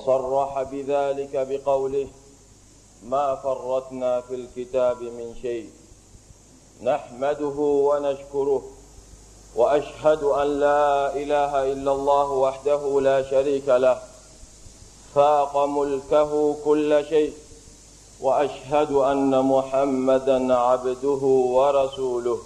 وصرح 0.00 0.62
بذلك 0.62 1.48
بقوله 1.50 2.06
ما 3.08 3.34
فرطنا 3.34 4.20
في 4.20 4.34
الكتاب 4.34 5.02
من 5.02 5.34
شيء. 5.42 5.70
نحمده 6.82 7.58
ونشكره 7.58 8.62
وأشهد 9.56 10.22
أن 10.22 10.60
لا 10.60 11.16
إله 11.16 11.72
إلا 11.72 11.92
الله 11.92 12.32
وحده 12.32 13.00
لا 13.00 13.30
شريك 13.30 13.68
له 13.68 13.98
فاق 15.14 15.64
ملكه 15.64 16.56
كل 16.64 17.04
شيء 17.08 17.32
وأشهد 18.20 18.92
أن 18.92 19.44
محمدا 19.44 20.54
عبده 20.54 21.22
ورسوله. 21.56 22.38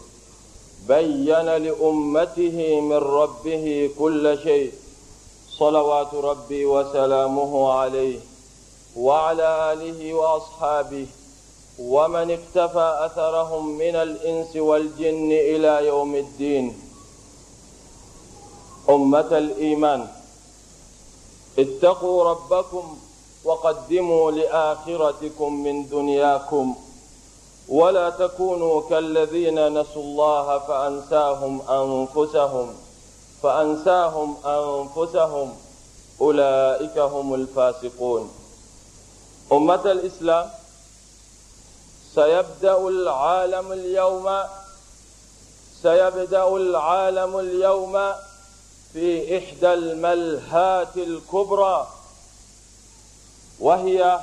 بين 0.89 1.47
لأمته 1.67 2.81
من 2.81 2.97
ربه 2.97 3.91
كل 3.99 4.39
شيء. 4.43 4.73
صلوات 5.59 6.15
ربي 6.15 6.67
وسلامه 6.67 7.73
عليه 7.73 8.21
وعلى 8.97 9.73
آله 9.73 10.15
وأصحابه 10.15 11.07
ومن 11.79 12.31
اكتفى 12.31 12.99
أثرهم 13.07 13.69
من 13.69 13.97
الإنس 13.97 14.57
والجن 14.57 15.33
إلى 15.33 15.87
يوم 15.87 16.15
الدين. 16.15 16.79
أمة 18.91 19.39
الإيمان. 19.39 20.09
اتقوا 21.59 22.25
ربكم 22.25 22.97
وقدموا 23.45 24.31
لآخرتكم 24.31 25.53
من 25.65 25.89
دنياكم 25.89 26.75
ولا 27.69 28.11
تكونوا 28.11 28.83
كالذين 28.91 29.81
نسوا 29.81 30.03
الله 30.03 30.59
فأنساهم 30.59 31.61
أنفسهم. 31.71 32.84
فأنساهم 33.45 34.37
أنفسهم. 34.47 35.57
أولئك 36.21 36.99
هم 36.99 37.35
الفاسقون. 37.35 38.31
أمة 39.53 39.93
الإسلام 39.93 40.51
سيبدأ 42.15 42.79
العالم 42.89 43.73
اليوم 43.73 44.31
سيبدأ 45.83 46.49
العالم 46.57 47.39
اليوم 47.39 48.13
في 48.93 49.39
إحدى 49.39 49.73
الملهات 49.75 50.97
الكبرى 50.97 51.87
وهي 53.61 54.21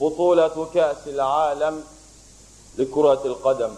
بطولة 0.00 0.68
كأس 0.74 0.96
العالم 1.06 1.82
لكرة 2.78 3.22
القدم 3.24 3.74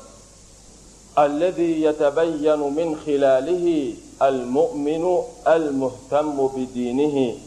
الذي 1.18 1.82
يتبين 1.82 2.58
من 2.58 3.00
خلاله 3.06 3.94
المؤمن 4.22 5.22
المهتم 5.46 6.46
بدينه 6.46 7.38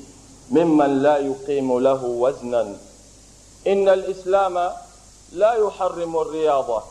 ممن 0.51 1.03
لا 1.03 1.17
يقيم 1.17 1.79
له 1.79 2.05
وزنا. 2.05 2.75
إن 3.67 3.89
الإسلام 3.89 4.71
لا 5.31 5.53
يحرم 5.53 6.17
الرياضة 6.17 6.83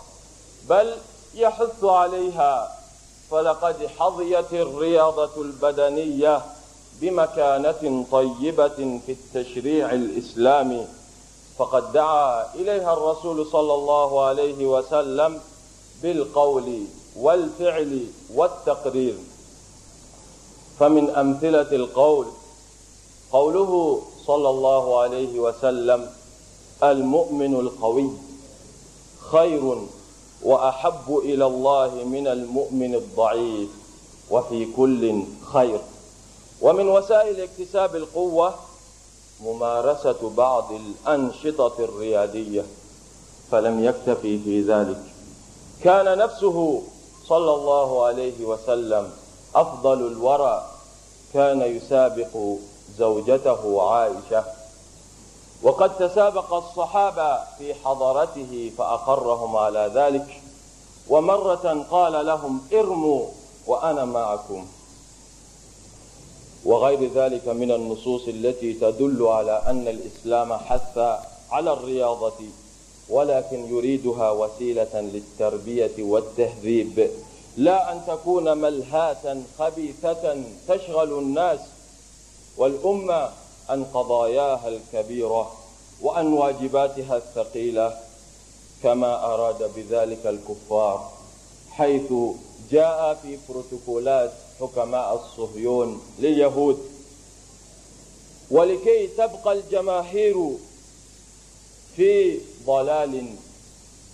بل 0.68 0.94
يحث 1.34 1.84
عليها. 1.84 2.78
فلقد 3.30 3.86
حظيت 3.98 4.52
الرياضة 4.52 5.42
البدنية 5.42 6.42
بمكانة 7.00 8.04
طيبة 8.12 9.00
في 9.06 9.12
التشريع 9.12 9.92
الإسلامي. 9.92 10.86
فقد 11.58 11.92
دعا 11.92 12.54
إليها 12.54 12.92
الرسول 12.92 13.46
صلى 13.46 13.74
الله 13.74 14.24
عليه 14.24 14.66
وسلم 14.66 15.40
بالقول 16.02 16.82
والفعل 17.16 18.06
والتقرير. 18.34 19.14
فمن 20.78 21.10
أمثلة 21.10 21.76
القول 21.76 22.26
قوله 23.32 24.02
صلى 24.26 24.50
الله 24.50 25.00
عليه 25.00 25.40
وسلم 25.40 26.10
المؤمن 26.82 27.54
القوي 27.54 28.10
خير 29.30 29.76
وأحب 30.42 31.18
إلى 31.18 31.46
الله 31.46 32.04
من 32.04 32.26
المؤمن 32.28 32.94
الضعيف 32.94 33.68
وفي 34.30 34.72
كل 34.76 35.22
خير. 35.52 35.80
ومن 36.62 36.88
وسائل 36.88 37.40
اكتساب 37.40 37.96
القوة 37.96 38.54
ممارسة 39.44 40.30
بعض 40.36 40.72
الأنشطة 40.72 41.72
الريادية. 41.78 42.64
فلم 43.50 43.84
يكتفي 43.84 44.38
في 44.38 44.62
ذلك. 44.62 45.02
كان 45.82 46.18
نفسه 46.18 46.82
صلى 47.28 47.54
الله 47.54 48.04
عليه 48.04 48.44
وسلم 48.44 49.10
أفضل 49.60 50.06
الورى 50.06 50.66
كان 51.34 51.60
يسابق 51.62 52.56
زوجته 52.98 53.82
عائشة. 53.90 54.44
وقد 55.62 55.96
تسابق 55.98 56.54
الصحابة 56.54 57.38
في 57.58 57.74
حضرته 57.74 58.72
فأقرهم 58.78 59.56
على 59.56 59.90
ذلك 59.94 60.42
ومرة 61.08 61.86
قال 61.90 62.26
لهم 62.26 62.60
ارموا 62.72 63.26
وأنا 63.66 64.04
معكم. 64.04 64.66
وغير 66.64 67.10
ذلك 67.14 67.48
من 67.48 67.72
النصوص 67.72 68.28
التي 68.28 68.72
تدل 68.72 69.26
على 69.26 69.62
أن 69.66 69.88
الإسلام 69.88 70.52
حث 70.54 70.98
على 71.50 71.72
الرياضة 71.72 72.40
ولكن 73.08 73.76
يريدها 73.76 74.30
وسيلة 74.30 75.00
للتربية 75.00 75.94
والتهذيب. 75.98 77.10
لا 77.58 77.92
أن 77.92 78.00
تكون 78.06 78.58
ملهاة 78.58 79.42
خبيثة 79.58 80.42
تشغل 80.68 81.18
الناس 81.18 81.60
والأمة 82.56 83.30
عن 83.68 83.84
قضاياها 83.84 84.68
الكبيرة 84.68 85.52
وعن 86.02 86.26
واجباتها 86.32 87.16
الثقيلة 87.16 87.98
كما 88.82 89.24
أراد 89.24 89.70
بذلك 89.76 90.26
الكفار 90.26 91.12
حيث 91.70 92.12
جاء 92.70 93.14
في 93.14 93.38
بروتوكولات 93.48 94.32
حكماء 94.60 95.14
الصهيون 95.14 96.02
لليهود. 96.18 96.78
ولكي 98.50 99.06
تبقى 99.06 99.52
الجماهير 99.52 100.50
في 101.96 102.40
ضلال 102.66 103.26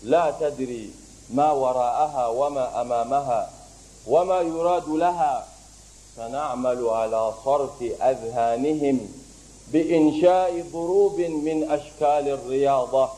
لا 0.03 0.34
تدري 0.41 0.91
ما 1.30 1.52
وراءها 1.52 2.26
وما 2.26 2.80
أمامها 2.80 3.50
وما 4.06 4.40
يراد 4.40 4.88
لها 4.88 5.46
فنعمل 6.16 6.88
على 6.88 7.32
صرف 7.44 7.82
أذهانهم 7.82 9.00
بإنشاء 9.72 10.64
ضروب 10.72 11.20
من 11.20 11.70
أشكال 11.70 12.28
الرياضة 12.28 13.08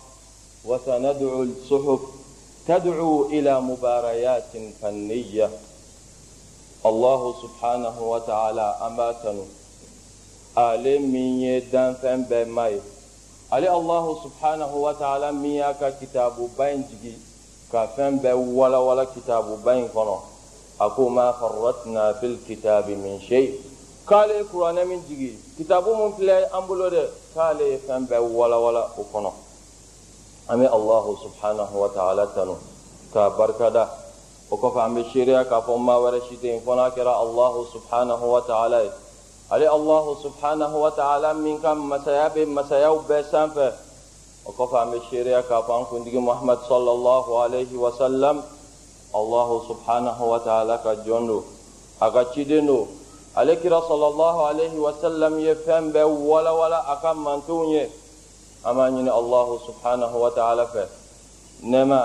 وسندعو 0.65 1.43
الصحف 1.43 2.01
تدعو 2.69 3.27
إلى 3.27 3.61
مباريات 3.61 4.53
فنية. 4.83 5.51
الله 6.87 7.35
سبحانه 7.43 8.03
وتعالى 8.03 8.77
أماتنا 8.87 9.45
ale 10.57 10.99
min 10.99 11.41
ye 11.41 11.61
danfɛn 11.71 12.25
wa 14.83 14.93
ta'ala 14.95 15.33
min 15.33 15.53
y'a 15.53 15.75
ka 15.75 15.91
kitabuba 15.91 16.73
in 16.73 16.83
jigi 16.89 17.15
ka 17.71 17.87
fɛn 17.97 18.21
bɛɛ 18.23 18.35
walawala 18.35 19.07
kitabuba 19.07 19.75
in 19.77 19.89
kɔnɔ 19.89 20.17
a 20.79 20.91
ko 20.91 21.09
ma 21.09 21.33
farratna 21.33 22.15
fil 22.21 22.37
kitabi 22.47 22.95
min 22.97 23.21
shay 23.21 23.59
k'ale 24.07 24.45
kuranɛ 24.51 24.85
min 24.87 25.03
jigi 25.09 25.39
kitabu 25.57 25.95
mun 25.97 26.13
filɛ 26.13 26.49
an 26.53 26.67
bolo 26.67 26.91
dɛ 26.91 27.03
k'ale 27.35 27.65
ye 27.71 27.79
fɛn 27.87 28.07
bɛɛ 28.07 28.21
walawala 28.21 28.91
o 28.97 29.03
kɔnɔ 29.13 29.33
an 30.49 30.61
bɛ 30.61 30.67
allahu 30.73 31.17
subhanahu 31.25 31.75
wa 31.75 31.89
ta'ala 31.89 32.27
tanu 32.35 32.57
k'a 33.13 33.31
barikada 33.37 33.89
o 34.51 34.57
kɔfɛ 34.57 34.81
an 34.85 34.95
bɛ 34.95 35.03
seereya 35.13 35.45
k'a 35.45 35.61
fɔ 35.67 35.79
maa 35.79 35.99
wɛrɛ 35.99 36.21
si 36.29 36.37
tɛ 36.37 36.47
yen 36.47 36.61
fɔ 36.61 36.77
n'a 36.77 36.91
kɛra 36.95 37.13
allahu 37.25 37.67
subhanahu 37.75 38.25
wa 38.31 38.41
ta'ala 38.41 38.83
ye 38.85 38.91
ale 39.51 39.67
allahu 39.67 40.15
subhanahu 40.23 40.77
wa 40.81 40.91
ta'ala 40.91 41.35
min 41.35 41.61
ka 41.61 41.75
masaya 41.75 42.31
bɛ 42.31 42.47
masayaw 42.47 43.03
bɛɛ 43.09 43.25
sanfɛ 43.31 43.73
وقف 44.47 44.75
من 44.75 45.01
شرية 45.11 45.41
كفان 45.41 45.85
كنت 45.91 46.09
محمد 46.15 46.59
صلى 46.69 46.91
الله 46.91 47.43
عليه 47.43 47.73
وسلم. 47.77 48.43
الله 49.15 49.63
سبحانه 49.69 50.19
وتعالى 50.33 50.75
كجنو 50.85 51.43
أكتشدنو 52.03 52.87
عليك 53.37 53.63
صلى 53.91 54.07
الله 54.09 54.47
عليه 54.47 54.75
وسلم 54.79 55.33
يفهم 55.39 55.97
ولا 56.31 56.51
ولا 56.51 56.81
أكم 56.93 57.25
من 57.25 57.43
توني. 57.47 57.89
أما 58.67 58.89
الله 59.21 59.49
سبحانه 59.69 60.13
وتعالى 60.17 60.67
ف 60.67 60.75
نما 61.63 62.03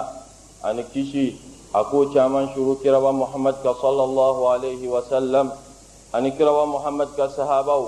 أن 0.65 0.81
كشي 0.93 1.35
أقول 1.75 2.13
تامن 2.13 2.49
شروع 2.55 2.75
كرب 2.83 3.03
محمد 3.03 3.55
صلى 3.81 4.03
الله 4.03 4.37
عليه 4.49 4.87
وسلم. 4.87 5.51
أن 6.15 6.31
كرب 6.31 6.67
محمد 6.67 7.09
كصحابه 7.17 7.81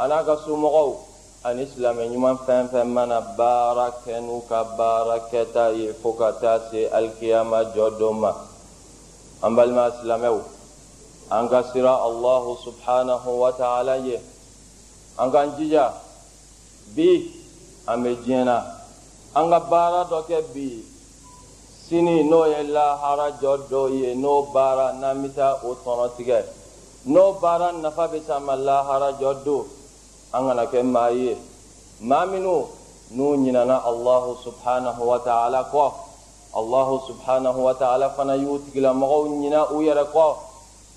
أنا 0.00 0.22
كسمعه 0.22 0.94
ani 1.44 1.66
silamɛ 1.66 2.08
ɲuman 2.08 2.36
fɛn 2.46 2.68
fɛn 2.72 2.88
mana 2.88 3.20
baara 3.38 3.86
kɛ 4.04 4.14
n'u 4.20 4.40
ka 4.48 4.64
baara 4.78 5.16
kɛta 5.30 5.64
ye 5.76 5.92
fo 5.92 6.12
ka 6.12 6.32
taa 6.40 6.58
se 6.70 6.88
alikiyama 6.96 7.58
jɔ 7.74 7.98
don 7.98 8.16
ma 8.20 8.32
an 9.42 9.52
balima 9.56 9.90
silamɛw 10.00 10.38
an 11.30 11.48
ka 11.48 11.60
sira 11.70 11.94
allahu 12.08 12.56
subhanahu 12.64 13.28
wa 13.42 13.50
ta'ala 13.52 13.96
ye. 13.96 14.16
An 15.18 15.30
k'an 15.32 15.52
jija 15.56 15.92
bi 16.94 17.30
an 17.88 18.02
bɛ 18.04 18.10
diɲɛ 18.24 18.56
an 19.36 19.50
ka 19.50 19.60
baara 19.70 20.00
dɔ 20.10 20.18
kɛ 20.28 20.38
bi. 20.54 20.68
Sini 21.84 22.24
n'o 22.24 22.46
ye 22.46 22.62
lahara 22.72 23.28
jɔ 23.40 23.68
dɔ 23.68 23.82
ye 24.00 24.14
n'o 24.14 24.48
baara 24.54 24.92
n'an 25.00 25.22
bɛ 25.22 25.28
taa 25.36 25.60
o 25.62 25.76
tɔnɔ 25.84 26.42
n'o 27.06 27.32
baara 27.40 27.68
nafa 27.72 28.08
bɛ 28.08 28.18
s'an 28.26 28.64
lahara 28.64 29.12
jɔ 29.20 29.44
don 29.44 29.83
an 30.34 30.46
kana 30.48 30.66
kɛ 30.66 30.82
maa 30.82 31.08
ye 31.08 31.36
maa 32.00 32.26
minnu 32.26 32.66
n'u 33.14 33.36
ɲinana 33.36 33.76
allahu 33.86 34.36
subhanahu 34.42 35.02
wa 35.06 35.18
ta'ala 35.18 35.62
kɔ 35.70 35.92
allahu 36.54 37.06
subhanahu 37.06 37.62
wa 37.62 37.74
ta'ala 37.74 38.10
fana 38.10 38.34
y'u 38.34 38.58
tigilamɔgɔw 38.58 39.22
ɲina 39.30 39.60
u 39.70 39.78
yɛrɛ 39.86 40.04
kɔ 40.10 40.24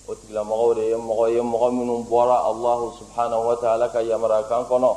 o 0.10 0.16
tigilamɔgɔw 0.16 0.76
de 0.76 0.84
ye 0.90 0.96
mɔgɔ 0.96 1.26
ye 1.36 1.42
mɔgɔ 1.42 1.68
minnu 1.78 2.06
bɔra 2.10 2.38
allahu 2.50 2.94
subhanahu 2.98 3.46
wa 3.46 3.56
ta'ala 3.56 3.90
ka 3.90 4.00
yamaruya 4.02 4.44
kan 4.50 4.66
kɔnɔ 4.66 4.92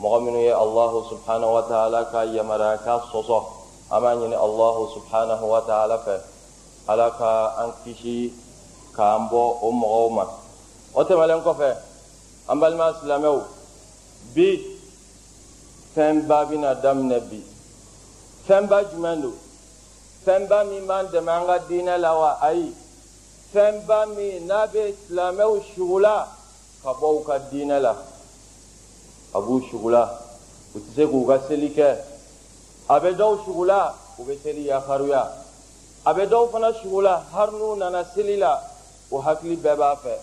mɔgɔ 0.00 0.18
minnu 0.24 0.40
ye 0.40 0.52
allahu 0.52 1.04
subhanahu 1.10 1.52
wa 1.52 1.62
ta'ala 1.62 2.04
ka 2.10 2.24
yamaruya 2.24 2.78
kan 2.84 3.00
sɔsɔ 3.12 3.38
an 3.90 4.00
b'a 4.02 4.16
ɲini 4.16 4.36
allahu 4.36 4.88
subhanahu 4.96 5.44
wa 5.44 5.60
ta'ala 5.60 5.98
fɛ 5.98 6.16
ala 6.88 7.10
ka 7.10 7.52
an 7.60 7.72
kisi 7.84 8.32
k'an 8.96 9.28
bɔ 9.28 9.42
o 9.60 9.68
mɔgɔw 9.72 10.10
ma 10.10 10.24
o 10.94 11.04
tɛmɛnen 11.04 11.42
kɔfɛ 11.44 11.76
an 12.48 12.60
balima 12.60 12.94
silamɛw 13.00 13.57
bi 14.34 14.78
fɛnba 15.94 16.44
bɛna 16.48 16.74
daminɛ 16.74 17.20
bi. 17.30 17.42
Fɛnba 18.46 18.82
jumɛn 18.90 19.20
don 19.22 19.34
fɛnba 20.24 20.64
min 20.70 20.86
b'an 20.86 21.06
dɛmɛ 21.12 21.30
an 21.40 21.46
ka 21.46 21.58
diinɛ 21.68 21.98
la 21.98 22.18
wa 22.18 22.38
ayi. 22.40 22.72
Fɛnba 23.52 24.06
min 24.14 24.46
n'a 24.46 24.66
bɛ 24.66 24.94
silamɛw 25.06 25.62
sugula 25.74 26.28
ka 26.82 26.92
bɔ 26.92 27.06
u 27.18 27.24
ka 27.24 27.38
diinɛ 27.50 27.80
la. 27.80 27.94
A 29.34 29.40
b'u 29.40 29.60
sugula 29.70 30.04
u 30.74 30.78
tɛ 30.78 30.94
se 30.94 31.04
k'u 31.06 31.26
ka 31.26 31.38
seli 31.48 31.70
kɛ 31.74 31.96
a 32.88 33.00
bɛ 33.00 33.16
dɔw 33.16 33.44
sugula 33.44 33.94
u 34.18 34.24
bɛ 34.24 34.34
seli 34.42 34.64
yafaruya 34.64 35.22
a 36.04 36.14
bɛ 36.14 36.26
dɔw 36.28 36.50
fana 36.50 36.72
sugula 36.72 37.22
hali 37.32 37.52
n'u 37.56 37.76
nana 37.76 38.04
seli 38.14 38.36
la 38.36 38.60
o 39.10 39.20
hakili 39.20 39.56
bɛɛ 39.56 39.76
b'a 39.76 39.96
fɛ 39.96 40.14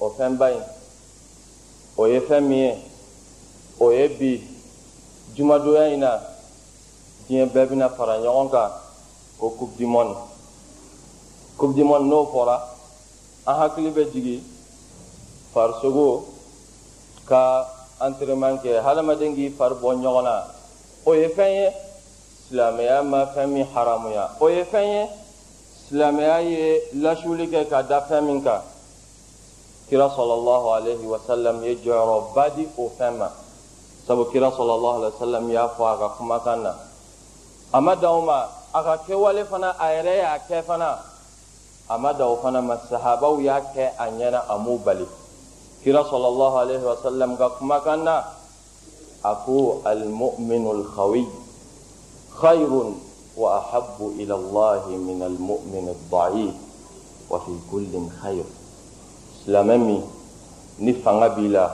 o 0.00 0.10
fɛnba 0.10 0.52
in 0.56 0.64
o 1.96 2.06
ye 2.06 2.20
fɛn 2.20 2.40
min 2.48 2.58
ye 2.58 2.78
o 3.78 3.90
ye 3.90 4.08
bi 4.08 4.40
jumadonya 5.34 5.92
in 5.92 6.00
na 6.00 6.20
diɲɛ 7.28 7.46
bɛɛ 7.52 7.66
bɛna 7.68 7.88
fara 7.96 8.18
ɲɔgɔn 8.18 8.50
kan 8.50 8.70
ko 9.38 9.50
coupe 9.50 9.76
du 9.76 9.86
monde. 9.86 10.16
Coupe 11.56 11.74
du 11.74 11.84
monde 11.84 12.06
n'o 12.06 12.26
fɔra 12.26 12.60
an 13.46 13.54
hakili 13.60 13.90
bɛ 13.90 14.12
jigin 14.12 14.40
farisogo 15.52 16.24
ka 17.26 17.66
entraînement 18.00 18.62
kɛ. 18.62 18.82
Hadamaden 18.82 19.34
k'i 19.34 19.50
fari 19.50 19.74
bɔ 19.74 19.94
ɲɔgɔn 20.00 20.24
na. 20.24 20.44
O 21.04 21.12
ye 21.14 21.28
fɛn 21.28 21.50
ye 21.54 21.70
silamɛya 22.48 23.02
ma 23.02 23.26
fɛn 23.26 23.48
min 23.48 23.66
haramuya. 23.74 24.30
O 24.40 24.48
ye 24.48 24.64
fɛn 24.64 24.86
ye 24.94 25.08
silamɛya 25.88 26.40
ye 26.42 26.80
lasuli 26.94 27.48
kɛ 27.48 27.68
ka 27.68 27.82
da 27.82 28.00
fɛn 28.00 28.24
min 28.26 28.42
kan 28.42 28.62
kira 29.92 30.08
sɔlɔlɔhu 30.08 30.68
alayhi 30.72 31.04
wa 31.04 31.20
sallam 31.20 31.60
ye 31.60 31.76
jɔyɔrɔba 31.76 32.56
di 32.56 32.64
o 32.80 32.88
fɛn 32.96 33.12
ma 33.18 33.28
sabu 34.08 34.24
kira 34.32 34.48
sɔlɔlɔhu 34.48 34.96
alayhi 34.96 35.12
wa 35.12 35.20
sallam 35.20 35.44
y'a 35.52 35.68
fɔ 35.68 35.84
a 35.84 35.96
ka 36.00 36.08
kumakan 36.16 36.62
na 36.62 36.72
a 37.74 37.78
ma 37.80 37.94
dan 37.94 38.10
o 38.16 38.20
ma 38.24 38.48
a 38.72 38.82
ka 38.82 38.96
kɛwale 39.04 39.44
fana 39.44 39.76
a 39.76 39.86
yɛrɛ 39.92 40.14
y'a 40.16 40.38
kɛ 40.48 40.64
fana 40.64 40.96
a 41.90 41.98
ma 41.98 42.12
dan 42.14 42.26
o 42.26 42.36
fana 42.40 42.62
ma 42.64 42.78
sahabaw 42.88 43.36
y'a 43.44 43.60
kɛ 43.60 43.92
a 43.98 44.08
ɲɛna 44.08 44.40
a 44.48 44.56
m'u 44.56 44.78
bali 44.78 45.04
kira 45.84 46.00
sɔlɔlɔhu 46.08 46.56
alayhi 46.56 46.84
wa 46.88 46.96
sallam 46.96 47.36
ka 47.36 47.50
kumakan 47.60 48.02
na 48.04 48.24
a 49.24 49.34
ko 49.44 49.82
almu'minu 49.84 50.72
alkhawi 50.72 51.28
khayrun 52.40 52.96
wa 53.36 53.60
ahabbu 53.60 54.16
ila 54.24 54.34
allahi 54.40 54.96
min 54.96 55.20
almu'min 55.20 55.92
ad-da'if 55.92 56.56
wa 57.28 57.38
fi 57.44 57.52
kullin 57.68 58.08
khayr 58.08 58.61
silamɛ 59.44 59.78
min 59.78 60.02
ni 60.78 60.92
fanga 60.92 61.28
b'i 61.28 61.48
la 61.48 61.66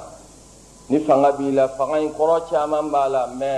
ni 0.89 0.99
fanga 1.01 1.33
b'i 1.33 1.53
la 1.53 1.69
fanga 1.69 1.99
in 2.01 2.13
kɔrɔ 2.17 2.49
caman 2.49 2.91
b'a 2.91 3.09
la 3.09 3.27
mɛ 3.27 3.53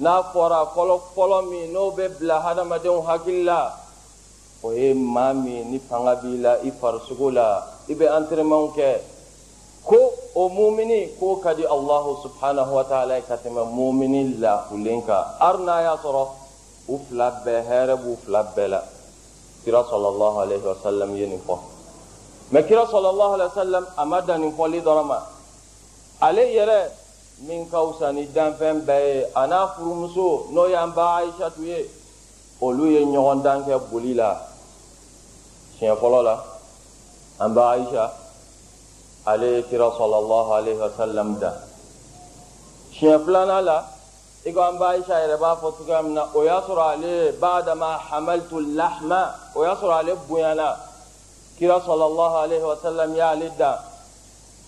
n'a 0.00 0.22
fɔra 0.32 0.70
fɔlɔ 0.74 0.94
fɔlɔ 1.14 1.38
min 1.50 1.72
n'o 1.72 1.90
bɛ 1.90 2.18
bila 2.18 2.40
hadamadenw 2.40 3.02
hakili 3.02 3.42
la 3.44 3.74
o 4.62 4.70
ye 4.72 4.94
maa 4.94 5.32
min 5.32 5.70
ni 5.70 5.78
fanga 5.78 6.14
b'i 6.22 6.38
la 6.38 6.52
i 6.62 6.70
farisogo 6.70 7.30
la 7.30 7.62
i 7.88 7.94
bɛ 7.94 8.06
entraînement 8.18 8.70
kɛ 8.76 8.88
ko 9.84 9.98
o 10.34 10.48
mumini 10.48 11.18
k'o 11.18 11.40
ka 11.42 11.54
di 11.54 11.62
subhanahu 11.62 12.72
wa 12.78 12.84
ta'ala 12.84 13.16
ye 13.16 13.22
ka 13.26 13.36
tɛmɛ 13.36 13.62
mumini 13.74 14.38
lahulen 14.38 15.02
kan 15.04 15.24
hali 15.40 15.64
n'a 15.64 15.82
y'a 15.82 15.96
sɔrɔ 15.96 16.22
u 16.88 16.98
fila 17.08 17.42
bɛɛ 17.44 17.60
hɛrɛ 17.68 17.94
b'u 18.02 18.16
fila 18.24 18.42
bɛɛ 18.54 18.68
la 18.68 18.80
kira 19.64 19.82
sɔlɔlɔhu 19.82 20.36
alayhi 20.44 20.64
wa 20.64 20.76
sallam 20.82 21.10
ye 21.16 21.26
nin 21.26 21.40
fɔ 21.46 21.77
mɛ 22.52 22.62
kira 22.66 22.86
sɔlɔlɔhu 22.86 23.34
alayhi 23.34 23.50
wa 23.54 23.62
sallam 23.62 23.84
a 23.96 24.04
ma 24.06 24.20
dan 24.20 24.40
nin 24.40 24.52
fɔli 24.56 24.80
dɔrɔn 24.80 25.06
ma 25.06 25.18
ale 26.20 26.42
yɛrɛ 26.56 26.90
min 27.46 27.68
ka 27.70 27.78
wusa 27.84 28.12
ni 28.12 28.26
danfɛn 28.26 28.80
bɛɛ 28.86 29.14
ye 29.14 29.26
a 29.34 29.46
n'a 29.46 29.68
furumuso 29.76 30.48
n'o 30.50 30.66
y'an 30.66 30.90
ba 30.94 31.20
ayisatu 31.20 31.62
ye 31.62 31.86
olu 32.60 32.86
ye 32.90 33.04
ɲɔgɔn 33.04 33.42
dan 33.42 33.64
kɛ 33.64 33.78
boli 33.90 34.14
la 34.14 34.40
siɲɛ 35.78 35.94
fɔlɔ 36.00 36.22
la 36.24 36.44
an 37.40 37.54
ba 37.54 37.70
ayisa 37.76 38.10
ale 39.26 39.46
ye 39.56 39.62
kira 39.68 39.90
sɔlɔlɔhu 39.90 40.50
alayhi 40.58 40.78
wa 40.80 40.90
sallam 40.96 41.38
dan 41.38 41.54
siɲɛ 42.96 43.24
filanan 43.24 43.64
la 43.64 43.84
i 44.46 44.52
ko 44.52 44.60
an 44.62 44.78
ba 44.78 44.86
ayisa 44.96 45.20
yɛrɛ 45.20 45.36
b'a 45.38 45.56
fɔ 45.60 45.68
cogoya 45.76 46.02
min 46.02 46.14
na 46.14 46.24
o 46.34 46.42
y'a 46.42 46.62
sɔrɔ 46.62 46.84
ale 46.94 47.32
ba'dama 47.38 47.98
hamaltu 48.08 48.56
lahma 48.74 49.34
o 49.54 49.62
y'a 49.64 49.76
sɔrɔ 49.76 49.94
ale 50.00 50.16
bonyana 50.26 50.87
kira 51.58 51.80
sɔlɔlɔhu 51.80 52.36
alayhi 52.44 52.62
wa 52.64 52.76
sallam 52.82 53.14
y'ale 53.14 53.50
dan 53.58 53.78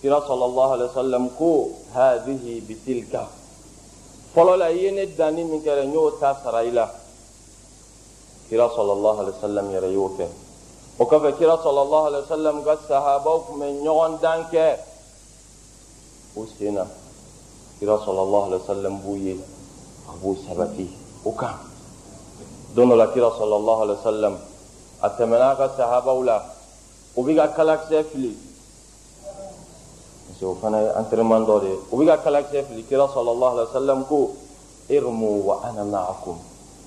kira 0.01 0.17
sallallahu 0.25 0.71
alaihi 0.73 0.89
wasallam 0.89 1.23
ko 1.37 1.69
hadhihi 1.93 2.61
bitilka 2.65 3.29
fɔlɔ 4.33 4.57
la 4.57 4.67
i 4.73 4.77
ye 4.81 4.91
ne 4.91 5.05
danni 5.15 5.43
min 5.45 5.61
kɛra 5.61 5.85
n 5.85 5.93
y'o 5.93 6.17
ta 6.17 6.33
sara 6.41 6.65
i 6.65 6.71
la 6.71 6.89
kira 8.49 8.65
sallallahu 8.75 9.17
alaihi 9.21 9.35
wasallam 9.37 9.65
yɛrɛ 9.71 9.89
y'o 9.93 10.09
kɛ 10.17 10.25
o 10.99 11.05
kɔfɛ 11.05 11.37
kira 11.37 11.55
sallallahu 11.61 12.05
alaihi 12.09 12.23
wasallam 12.25 12.63
ka 12.65 12.73
sahabaw 12.87 13.37
tun 13.45 13.59
bɛ 13.61 13.67
ɲɔgɔn 13.85 14.13
dan 14.21 14.39
kɛ 14.49 14.65
o 16.35 16.45
sen 16.57 16.73
na 16.73 16.85
kira 17.79 17.95
sallallahu 18.01 18.45
alaihi 18.49 18.61
wasallam 18.65 18.93
b'u 19.05 19.15
ye 19.21 19.33
a 20.09 20.11
b'u 20.17 20.33
sabati 20.49 20.87
o 21.23 21.31
kan 21.31 21.55
don 22.73 22.89
dɔ 22.89 22.95
la 22.97 23.07
kira 23.13 23.29
sallallahu 23.37 23.79
alaihi 23.85 23.99
wasallam 24.01 24.35
a 25.03 25.09
tɛmɛna 25.09 25.45
a 25.51 25.55
ka 25.55 25.67
sahabaw 25.77 26.23
la 26.25 26.41
o 27.15 27.23
bɛ 27.23 27.35
ka 27.35 27.47
kalakisɛ 27.55 28.03
fili 28.11 28.37
o 30.43 30.57
fana 30.59 30.81
ye 30.81 30.89
entraînement 30.97 31.45
dɔ 31.45 31.59
de 31.61 31.67
ye 31.67 31.77
u 31.91 31.97
bɛ 31.97 32.05
ka 32.05 32.17
kalakisɛ 32.17 32.63
fili 32.67 32.83
kira 32.83 33.07
sallallahu 33.07 33.53
alaihi 33.57 33.67
wa 33.67 33.79
sallam 33.79 34.05
ko 34.07 34.35
irmu 34.89 35.43
wa 35.45 35.61
ana 35.63 35.83
ma'akum. 35.83 36.37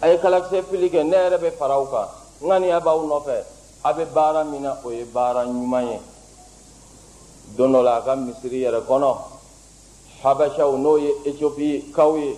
A 0.02 0.08
ye 0.08 0.18
kalakisɛ 0.18 0.62
fili 0.64 0.90
kɛ 0.90 1.04
ne 1.04 1.16
yɛrɛ 1.16 1.38
bɛ 1.38 1.50
fara 1.58 1.74
aw 1.74 1.86
kan 1.86 2.08
ŋaniya 2.42 2.80
b'aw 2.80 3.00
nɔfɛ 3.06 3.36
a 3.84 3.92
bɛ 3.92 4.04
baara 4.12 4.44
min 4.44 4.62
na 4.62 4.76
o 4.84 4.90
ye 4.90 5.04
baara 5.04 5.44
ɲuman 5.44 5.86
ye 5.90 6.00
don 7.56 7.72
dɔ 7.72 7.82
la 7.82 7.96
a 7.98 8.02
ka 8.02 8.16
misiri 8.16 8.64
yɛrɛ 8.64 8.80
kɔnɔ 8.88 9.16
habashaw 10.22 10.76
n'o 10.76 10.96
ye 10.98 11.12
etiopi 11.26 11.92
kaw 11.92 12.16
ye 12.16 12.36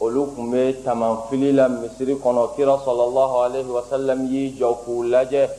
olu 0.00 0.32
tun 0.34 0.50
bɛ 0.50 0.82
tamanfili 0.84 1.52
la 1.52 1.68
misiri 1.68 2.14
kɔnɔ 2.14 2.54
kira 2.56 2.78
sallallahu 2.84 3.34
alaihi 3.44 3.68
wa 3.68 3.82
sallam 3.90 4.26
y'i 4.30 4.56
jɔ 4.58 4.76
k'u 4.84 5.02
lajɛ 5.04 5.50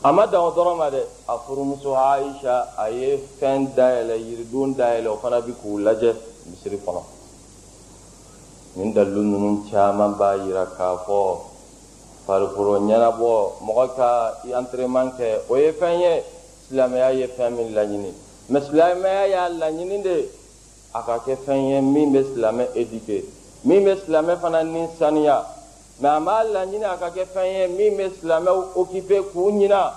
a 0.00 0.12
ma 0.12 0.26
dan 0.26 0.40
o 0.40 0.50
dɔrɔn 0.54 0.76
ma 0.76 0.90
dɛ 0.90 1.02
a 1.26 1.38
furumuso 1.38 1.96
aisha 1.96 2.72
a 2.76 2.88
ye 2.88 3.18
fɛn 3.38 3.74
dayɛlɛ 3.74 4.14
yiridon 4.16 4.76
dayɛlɛ 4.76 5.08
o 5.08 5.16
fana 5.16 5.40
bi 5.40 5.52
k'u 5.52 5.78
lajɛ 5.78 6.14
misiri 6.46 6.78
kɔnɔ. 6.78 7.02
Nin 8.76 8.92
dalilu 8.94 9.22
ninnu 9.22 9.68
caman 9.68 10.14
b'a 10.14 10.36
yira 10.36 10.66
k'a 10.66 11.02
fɔ 11.04 11.38
farikolo 12.24 12.78
ɲɛnabɔ 12.78 13.52
mɔgɔ 13.66 13.94
ka 13.96 14.34
entraînement 14.44 15.10
kɛ 15.18 15.40
o 15.48 15.56
ye 15.56 15.72
fɛn 15.72 15.98
ye 15.98 16.22
silamɛya 16.68 17.10
ye 17.18 17.26
fɛn 17.26 17.50
min 17.56 17.74
laɲini. 17.74 18.12
Mɛ 18.50 18.58
silamɛya 18.70 19.26
y'a 19.28 19.48
laɲini 19.48 20.02
de 20.02 20.30
a 20.94 21.02
ka 21.02 21.18
kɛ 21.26 21.36
fɛn 21.44 21.70
ye 21.70 21.80
min 21.80 22.12
bɛ 22.12 22.22
silamɛ 22.22 22.64
éduquer. 22.76 23.24
Min 23.64 23.84
bɛ 23.84 23.98
silamɛ 24.04 24.36
fana 24.38 24.62
ni 24.62 24.86
saniya 24.96 25.44
mɛ 26.00 26.08
a 26.08 26.20
m'a 26.20 26.44
laɲini 26.44 26.84
a 26.84 26.96
ka 26.96 27.10
kɛ 27.10 27.24
fɛn 27.26 27.46
ye 27.46 27.66
min 27.66 27.96
bɛ 27.96 28.10
silamɛw 28.20 28.64
occupé 28.76 29.20
k'u 29.32 29.50
ɲina 29.50 29.92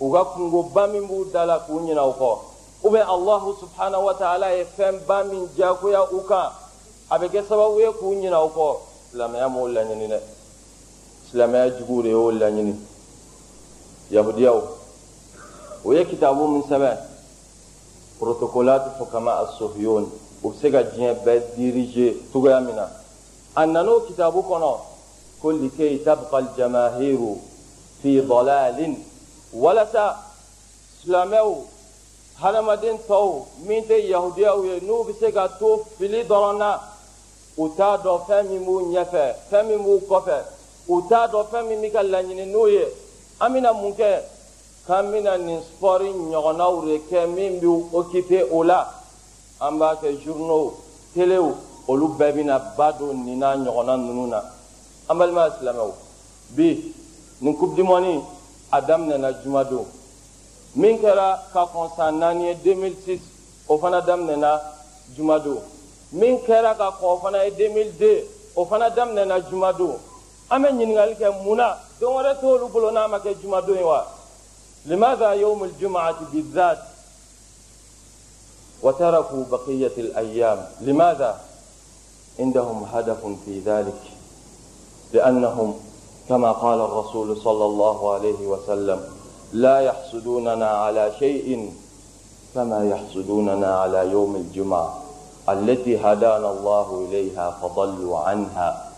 u 0.00 0.10
ka 0.10 0.24
kungoba 0.24 0.86
min 0.88 1.06
b'u 1.06 1.30
da 1.32 1.44
la 1.44 1.58
k'u 1.60 1.78
ɲina 1.80 2.02
o 2.02 2.12
kɔ 2.12 2.38
ou 2.82 2.90
bien 2.90 3.06
allahu 3.06 3.54
subhanahu 3.60 4.04
wa 4.04 4.14
ta'ala 4.14 4.56
ye 4.56 4.66
fɛnba 4.76 5.24
min 5.30 5.46
diyagoya 5.54 6.02
u 6.12 6.20
kan 6.26 6.50
a 7.10 7.18
bɛ 7.18 7.28
kɛ 7.28 7.46
sababu 7.48 7.78
ye 7.78 7.92
k'u 7.92 8.14
ɲina 8.14 8.38
o 8.42 8.48
kɔ 8.48 8.76
silamɛya 9.12 9.48
m'o 9.48 9.68
laɲini 9.68 10.08
dɛ 10.08 10.18
silamɛya 11.30 11.78
juguw 11.78 12.02
de 12.02 12.08
y'o 12.08 12.32
laɲini 12.32 12.74
yahudiyaw 14.10 14.62
o 15.84 15.92
ye 15.92 16.04
kitabu 16.06 16.48
min 16.48 16.62
sɛbɛn 16.62 16.96
protocolati 18.18 18.90
fo 18.98 19.04
kama 19.04 19.46
asofiyun 19.46 20.10
u 20.42 20.50
bɛ 20.50 20.54
se 20.60 20.70
ka 20.70 20.82
diɲɛ 20.82 21.22
bɛɛ 21.24 21.40
dirige 21.54 22.16
cogoya 22.32 22.60
min 22.60 22.74
na 22.74 23.01
a 23.54 23.66
nan'o 23.66 24.00
kitabu 24.06 24.42
kɔnɔ 24.42 24.72
ko 25.40 25.50
likei 25.52 26.02
tabqa 26.04 26.36
aljamahiru 26.38 27.38
fi 28.00 28.20
dalalin 28.20 28.96
walasa 29.52 30.16
silamɛw 31.02 31.50
hadamaden 32.40 32.98
tɔw 33.08 33.44
min 33.66 33.84
tɛ 33.84 33.96
yahudiyaw 34.08 34.64
ye 34.64 34.80
n'u 34.80 35.04
bɛ 35.04 35.12
se 35.20 35.32
ka 35.32 35.48
to 35.58 35.84
fili 35.98 36.24
dɔrɔn 36.24 36.56
na 36.58 36.80
u 37.58 37.68
t'a 37.76 37.98
dɔn 37.98 38.20
fɛn 38.26 38.48
min 38.48 38.64
b'u 38.64 38.92
ɲɛfɛ 38.92 39.34
fɛn 39.50 39.66
min 39.66 39.82
b'u 39.84 40.00
kɔfɛ 40.08 40.38
u 40.88 41.02
t'a 41.08 41.28
dɔn 41.28 41.46
fɛn 41.50 41.68
min 41.68 41.80
bɛ 41.82 41.92
ka 41.92 42.02
laɲini 42.02 42.46
n'o 42.46 42.66
ye 42.66 42.84
an 43.40 43.52
bɛna 43.52 43.72
mun 43.74 43.92
kɛ 43.92 44.20
k'an 44.86 45.12
bɛna 45.12 45.36
nin 45.38 45.60
sipɔri 45.60 46.08
ɲɔgɔnnaw 46.08 46.84
de 46.86 46.98
kɛ 47.10 47.26
min 47.34 47.60
b'u 47.60 47.88
okipe 47.92 48.48
o 48.50 48.62
la 48.62 48.88
an 49.60 49.78
b'a 49.78 49.96
kɛ 50.00 50.24
journaux 50.24 50.72
telew 51.14 51.54
olu 51.87 52.07
bɛɛ 52.17 52.31
bɛna 52.35 52.59
ba 52.77 52.91
don 52.91 53.13
nin 53.25 53.39
n'a 53.39 53.55
ɲɔgɔnna 53.55 53.97
ninnu 53.97 54.27
na 54.27 54.43
an 55.09 55.17
balima 55.17 55.49
silamɛw 55.57 55.91
bi 56.49 56.93
nin 57.41 57.55
coupe 57.57 57.75
du 57.75 57.83
monde 57.83 58.23
a 58.71 58.81
daminɛna 58.81 59.31
juma 59.43 59.63
don 59.63 59.85
min 60.75 60.97
kɛra 60.99 61.39
ka 61.53 61.65
kɔn 61.65 61.89
san 61.95 62.19
naani 62.19 62.45
ye 62.47 62.53
2006 62.63 63.21
o 63.67 63.77
fana 63.77 64.01
daminɛna 64.01 64.61
juma 65.15 65.39
don 65.39 65.61
min 66.11 66.37
kɛra 66.39 66.75
ka 66.77 66.91
kɔn 66.99 67.09
o 67.13 67.17
fana 67.17 67.43
ye 67.45 67.51
2002 67.51 68.23
o 68.55 68.65
fana 68.65 68.89
daminɛna 68.89 69.49
juma 69.49 69.73
don 69.73 69.97
an 70.49 70.61
bɛ 70.63 70.69
ɲininkali 70.71 71.15
kɛ 71.15 71.43
mun 71.43 71.57
na 71.57 71.77
don 71.99 72.13
wɛrɛ 72.15 72.39
t'olu 72.39 72.67
bolo 72.71 72.91
n'a 72.91 73.07
ma 73.07 73.19
kɛ 73.19 73.35
juma 73.41 73.61
don 73.61 73.75
ye 73.75 73.83
wa 73.83 74.05
لماذا 74.87 75.31
يوم 75.31 75.63
الجمعة 75.63 76.15
بالذات 76.33 76.79
وتركوا 78.81 79.43
بقية 79.51 79.91
الأيام 79.97 80.65
لماذا 80.81 81.41
عندهم 82.38 82.84
هدف 82.92 83.18
في 83.44 83.60
ذلك 83.60 84.00
لأنهم 85.12 85.74
كما 86.28 86.52
قال 86.52 86.80
الرسول 86.80 87.36
صلى 87.36 87.64
الله 87.64 88.12
عليه 88.14 88.46
وسلم 88.46 89.04
لا 89.52 89.80
يحسدوننا 89.80 90.68
على 90.70 91.12
شيء 91.18 91.72
كما 92.54 92.88
يحسدوننا 92.90 93.78
على 93.80 94.10
يوم 94.10 94.36
الجمعة 94.36 94.98
التي 95.48 95.98
هدانا 95.98 96.50
الله 96.50 97.06
إليها 97.08 97.50
فضلوا 97.62 98.18
عنها. 98.18 98.92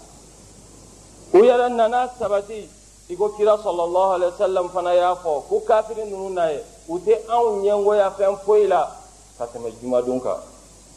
ويرى 1.34 2.08
سبتي 2.20 2.68
iko 3.08 3.28
kira 3.36 3.58
sallallahu 3.60 4.12
alaihi 4.16 4.32
wasallam 4.32 4.68
fana 4.72 4.94
y'a 4.96 5.12
fɔ 5.12 5.44
ko 5.48 5.60
kafiri 5.60 6.08
ninnu 6.08 6.32
na 6.32 6.48
ye 6.48 6.64
u 6.88 6.96
tɛ 6.98 7.20
anw 7.28 7.60
ɲɛngoya 7.60 8.08
fɛn 8.16 8.36
foyi 8.40 8.64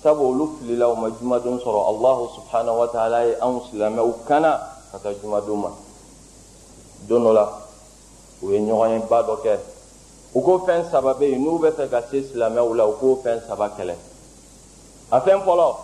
sabu 0.07 0.23
olu 0.31 0.55
filila 0.55 0.87
u 0.87 0.95
ma 0.95 1.11
jumadon 1.11 1.59
sɔrɔ 1.59 1.81
allahu 1.91 2.31
subhanahu 2.39 2.79
wa 2.79 2.87
taala 2.87 3.27
ye 3.27 3.35
anw 3.43 3.59
silamɛw 3.67 4.23
kana 4.23 4.55
ka 4.91 4.97
taa 5.03 5.11
jumadon 5.19 5.59
ma 5.59 5.71
don 7.07 7.23
dɔ 7.27 7.31
la 7.35 7.45
u 8.41 8.51
ye 8.55 8.59
ɲɔgɔn 8.63 8.89
ye 8.93 8.99
ba 9.09 9.19
dɔ 9.27 9.35
kɛ 9.43 9.53
u 10.33 10.39
ko 10.41 10.63
fɛn 10.63 10.87
saba 10.89 11.11
bɛ 11.13 11.25
yen 11.27 11.43
n'u 11.43 11.59
bɛ 11.59 11.75
fɛ 11.75 11.89
ka 11.91 11.99
se 12.07 12.23
silamɛw 12.23 12.73
la 12.75 12.87
u 12.87 12.93
k'o 12.95 13.19
fɛn 13.19 13.43
saba 13.47 13.67
kɛlɛ 13.75 13.95
a 15.11 15.19
fɛn 15.19 15.43
fɔlɔ 15.43 15.75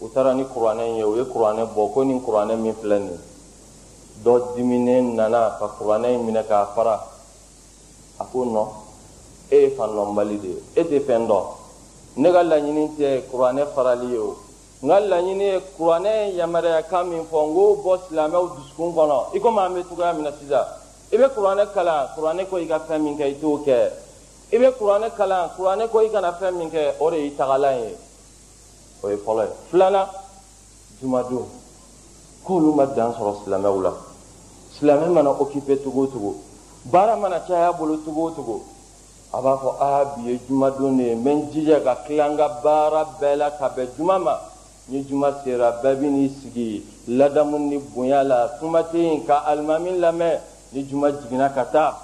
u 0.00 0.08
taara 0.08 0.32
ni 0.32 0.44
kuranɛ 0.44 0.96
ye 0.96 1.04
u 1.04 1.16
ye 1.16 1.24
kuranɛ 1.24 1.68
bɔ 1.76 1.92
ko 1.92 2.02
nin 2.02 2.20
kuranɛ 2.24 2.56
min 2.56 2.72
filɛ 2.80 2.98
nin 2.98 3.20
dɔ 4.24 4.56
diminen 4.56 5.16
nana 5.16 5.56
ka 5.60 5.68
kuranɛ 5.76 6.14
in 6.14 6.24
minɛ 6.24 6.48
k'a 6.48 6.72
fara 6.74 6.96
a 8.20 8.24
ko 8.24 8.44
nɔ 8.44 8.62
e 9.52 9.56
ye 9.68 9.68
fanlɔnbali 9.76 10.40
de 10.40 10.48
ye 10.48 10.62
e 10.80 10.82
tɛ 10.82 11.04
fɛn 11.04 11.28
dɔn 11.28 11.65
ne 12.16 12.32
ka 12.32 12.42
laɲini 12.42 12.96
tɛ 12.96 13.22
kuranɛ 13.30 13.66
farali 13.74 14.12
ye 14.12 14.18
o. 14.18 14.36
N 14.82 14.88
ka 14.88 15.00
laɲini 15.00 15.44
ye 15.44 15.60
kuranɛ 15.76 16.34
yamaruya 16.36 16.82
kan 16.88 17.08
min 17.08 17.24
fɔ 17.30 17.38
n 17.46 17.54
k'o 17.54 17.76
bɔ 17.84 17.98
silamɛw 18.08 18.44
dusukun 18.56 18.94
kɔnɔ. 18.94 19.34
I 19.34 19.38
komi 19.38 19.58
an 19.58 19.74
bɛ 19.74 19.82
cogoya 19.88 20.12
min 20.14 20.24
na 20.24 20.32
sisan. 20.32 20.64
I 21.12 21.16
bɛ 21.16 21.28
kuranɛ 21.34 21.72
kalan 21.74 22.08
kuranɛ 22.16 22.48
ko 22.48 22.56
i 22.56 22.66
ka 22.66 22.78
fɛn 22.78 23.02
min 23.02 23.18
kɛ 23.18 23.24
i 23.30 23.34
t'o 23.34 23.58
kɛ. 23.64 23.90
I 24.52 24.56
bɛ 24.56 24.72
kuranɛ 24.78 25.10
kalan 25.16 25.50
kuranɛ 25.56 25.88
ko 25.90 25.98
i 26.00 26.08
kana 26.08 26.32
fɛn 26.32 26.56
min 26.56 26.70
kɛ 26.70 26.94
o 27.00 27.10
de 27.10 27.16
y'i 27.16 27.36
tagalan 27.36 27.80
ye. 27.80 27.96
O 29.02 29.08
ye 29.08 29.16
fɔlɔ 29.16 29.42
ye. 29.44 29.52
Filanan 29.70 30.08
jumadon. 31.00 31.46
K'olu 32.44 32.74
ma 32.74 32.86
dan 32.86 33.12
sɔrɔ 33.12 33.44
silamɛw 33.44 33.82
la. 33.82 33.92
Silamɛ 34.78 35.08
mana 35.12 35.30
okipe 35.30 35.76
cogo 35.84 36.02
o 36.02 36.06
cogo 36.06 36.34
baara 36.90 37.16
mana 37.16 37.40
caya 37.40 37.72
bolo 37.72 37.96
cogo 37.98 38.28
o 38.28 38.30
cogo 38.30 38.62
a 39.32 39.40
b'a 39.40 39.56
fɔ 39.56 39.70
aa 39.80 40.04
bi 40.16 40.30
ye 40.30 40.40
jumadon 40.48 40.96
de 40.96 41.02
ye. 41.04 41.14
N 41.14 41.22
bɛ 41.22 41.30
n 41.32 41.50
jija 41.52 41.82
ka 41.82 41.94
tila 42.06 42.28
n 42.28 42.36
ka 42.36 42.48
baara 42.62 43.04
bɛɛ 43.20 43.36
la 43.36 43.50
ka 43.50 43.68
bɛn 43.68 43.88
juma 43.96 44.18
ma. 44.18 44.38
Ni 44.88 45.04
juma 45.04 45.40
sera 45.42 45.72
bɛɛ 45.82 45.96
bɛ 45.96 46.06
n'i 46.08 46.28
sigi 46.28 46.84
ladamu 47.08 47.58
ni 47.58 47.78
bonya 47.78 48.22
la. 48.22 48.48
Kuma 48.58 48.82
tɛ 48.82 48.96
yen 48.96 49.24
ka 49.24 49.44
alimami 49.46 49.98
lamɛn 49.98 50.40
ni 50.72 50.86
juma 50.88 51.10
jiginna 51.10 51.52
ka 51.52 51.64
taa. 51.64 51.96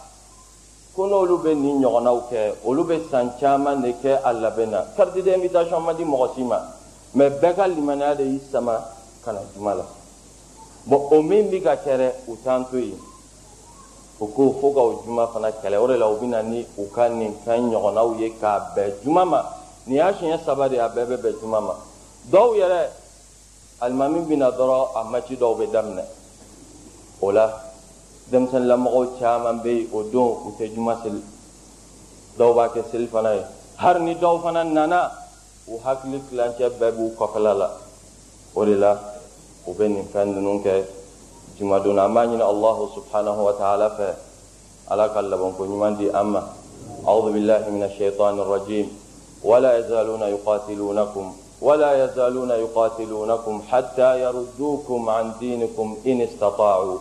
Ko 0.94 1.06
n'olu 1.06 1.38
bɛ 1.38 1.54
nin 1.54 1.80
ɲɔgɔnnaw 1.80 2.28
kɛ 2.28 2.54
olu 2.64 2.84
bɛ 2.84 3.08
san 3.10 3.32
caman 3.38 3.80
de 3.80 3.94
kɛ 4.02 4.20
a 4.24 4.32
labɛn 4.32 4.70
na. 4.70 4.84
Carte 4.96 5.22
d'invitation 5.22 5.80
ma 5.80 5.92
di 5.92 6.04
mɔgɔ 6.04 6.34
si 6.34 6.42
ma. 6.42 6.60
Mɛ 7.14 7.40
bɛɛ 7.40 7.54
ka 7.54 7.66
limaniya 7.66 8.14
de 8.16 8.24
y'i 8.24 8.40
sama 8.50 8.82
ka 9.24 9.32
na 9.32 9.40
juma 9.54 9.74
la. 9.74 9.84
bɔn 10.88 11.00
o 11.12 11.22
min 11.22 11.48
bɛ 11.50 11.62
ka 11.62 11.76
kɛ 11.76 11.96
dɛ 11.96 12.12
u 12.26 12.36
t'an 12.42 12.66
to 12.68 12.78
yen 12.78 12.98
o 14.22 14.26
ko 14.30 14.54
fo 14.60 14.70
ka 14.70 14.80
o 14.80 15.02
juma 15.04 15.26
fana 15.26 15.50
kɛlɛ. 15.50 15.76
O 15.82 15.86
de 15.86 15.96
la 15.96 16.06
u 16.06 16.16
bɛ 16.16 16.26
na 16.28 16.42
ni 16.42 16.64
u 16.78 16.86
ka 16.94 17.08
nin 17.08 17.34
fɛn 17.44 17.70
ɲɔgɔnnaw 17.70 18.20
ye 18.20 18.28
k'a 18.40 18.72
bɛn 18.74 19.02
juma 19.02 19.24
ma. 19.24 19.42
Nin 19.86 19.96
y'a 19.96 20.12
siɲɛ 20.12 20.44
saba 20.44 20.68
de 20.68 20.78
a 20.78 20.88
bɛɛ 20.88 21.06
bɛ 21.06 21.16
bɛn 21.16 21.40
juma 21.40 21.60
ma. 21.60 21.74
Dɔw 22.30 22.54
yɛrɛ 22.54 22.80
alimami 23.80 24.20
bɛ 24.20 24.36
na 24.36 24.50
dɔrɔn 24.50 24.88
a 24.94 25.04
maci 25.10 25.36
dɔw 25.36 25.56
bɛ 25.58 25.70
daminɛ. 25.72 26.04
O 27.20 27.30
la 27.32 27.50
denmisɛnninlamɔgɔw 28.30 29.18
caman 29.18 29.60
bɛ 29.60 29.70
yen 29.78 29.88
o 29.92 30.02
don 30.04 30.30
u 30.46 30.54
tɛ 30.56 30.72
juma 30.74 31.00
seli. 31.02 31.22
Dɔw 32.38 32.54
b'a 32.54 32.68
kɛ 32.68 32.84
seli 32.92 33.08
fana 33.08 33.34
ye. 33.34 33.42
Hali 33.76 34.00
ni 34.04 34.14
dɔw 34.14 34.40
fana 34.40 34.62
nana 34.62 35.10
u 35.66 35.78
hakili 35.84 36.20
tilancɛ 36.30 36.70
bɛɛ 36.78 36.92
b'u 36.92 37.16
kɔfɛla 37.18 37.58
la. 37.58 37.70
O 38.54 38.64
de 38.64 38.76
la. 38.76 38.96
u 39.66 39.74
bɛ 39.74 39.88
nin 39.88 40.06
fɛn 40.12 40.34
ninnu 40.34 40.62
kɛ 40.62 40.84
jumadon 41.58 41.94
na 41.96 42.04
an 42.04 42.14
b'a 42.14 42.26
ɲini 42.26 42.42
allahu 42.42 42.88
subhanahu 42.94 43.44
wa 43.44 43.52
ta'ala 43.52 43.90
fɛ 43.96 44.08
ala 44.90 45.08
ka 45.12 45.20
labanko 45.22 45.64
ɲuman 45.66 45.96
di 45.98 46.08
an 46.10 46.26
ma 46.26 46.42
أعوذ 47.06 47.32
بالله 47.32 47.62
من 47.70 47.82
الشيطان 47.82 48.38
الرجيم 48.40 48.86
ولا 49.44 49.78
يزالون 49.78 50.22
يقاتلونكم 50.22 51.32
ولا 51.62 52.04
يزالون 52.04 52.50
يقاتلونكم 52.50 53.62
حتى 53.70 54.20
يردوكم 54.22 55.08
عن 55.10 55.32
دينكم 55.40 55.96
إن 56.06 56.20
استطاعوا 56.20 56.98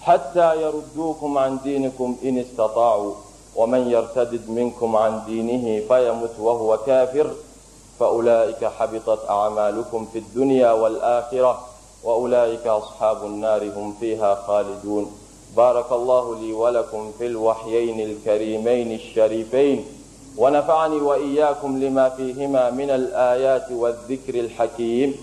حتى 0.00 0.62
يردوكم 0.62 1.38
عن 1.38 1.58
دينكم 1.64 2.16
إن 2.24 2.38
استطاعوا 2.38 3.12
ومن 3.56 3.90
يرتد 3.90 4.50
منكم 4.50 4.96
عن 4.96 5.20
دينه 5.26 5.86
فيمت 5.88 6.34
وهو 6.40 6.76
كافر 6.86 7.30
فأولئك 8.00 8.64
حبطت 8.64 9.30
أعمالكم 9.30 10.06
في 10.12 10.18
الدنيا 10.18 10.72
والآخرة 10.72 11.73
وأولئك 12.04 12.66
أصحاب 12.66 13.24
النار 13.26 13.64
هم 13.76 13.94
فيها 14.00 14.34
خالدون. 14.34 15.12
بارك 15.56 15.92
الله 15.92 16.38
لي 16.40 16.52
ولكم 16.52 17.12
في 17.18 17.26
الوحيين 17.26 18.00
الكريمين 18.00 18.92
الشريفين. 18.92 19.84
ونفعني 20.38 20.96
وإياكم 20.96 21.78
لما 21.78 22.08
فيهما 22.08 22.70
من 22.70 22.90
الآيات 22.90 23.70
والذكر 23.70 24.34
الحكيم. 24.34 25.14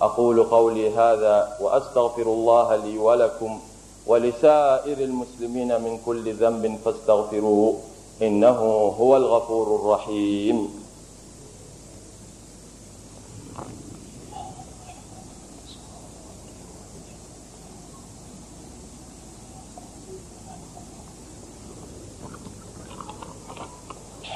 أقول 0.00 0.42
قولي 0.42 0.90
هذا 0.90 1.56
وأستغفر 1.60 2.22
الله 2.22 2.76
لي 2.76 2.98
ولكم 2.98 3.58
ولسائر 4.06 4.98
المسلمين 4.98 5.80
من 5.80 5.98
كل 6.06 6.34
ذنب 6.34 6.78
فاستغفروه 6.84 7.74
إنه 8.22 8.58
هو 9.00 9.16
الغفور 9.16 9.76
الرحيم. 9.76 10.87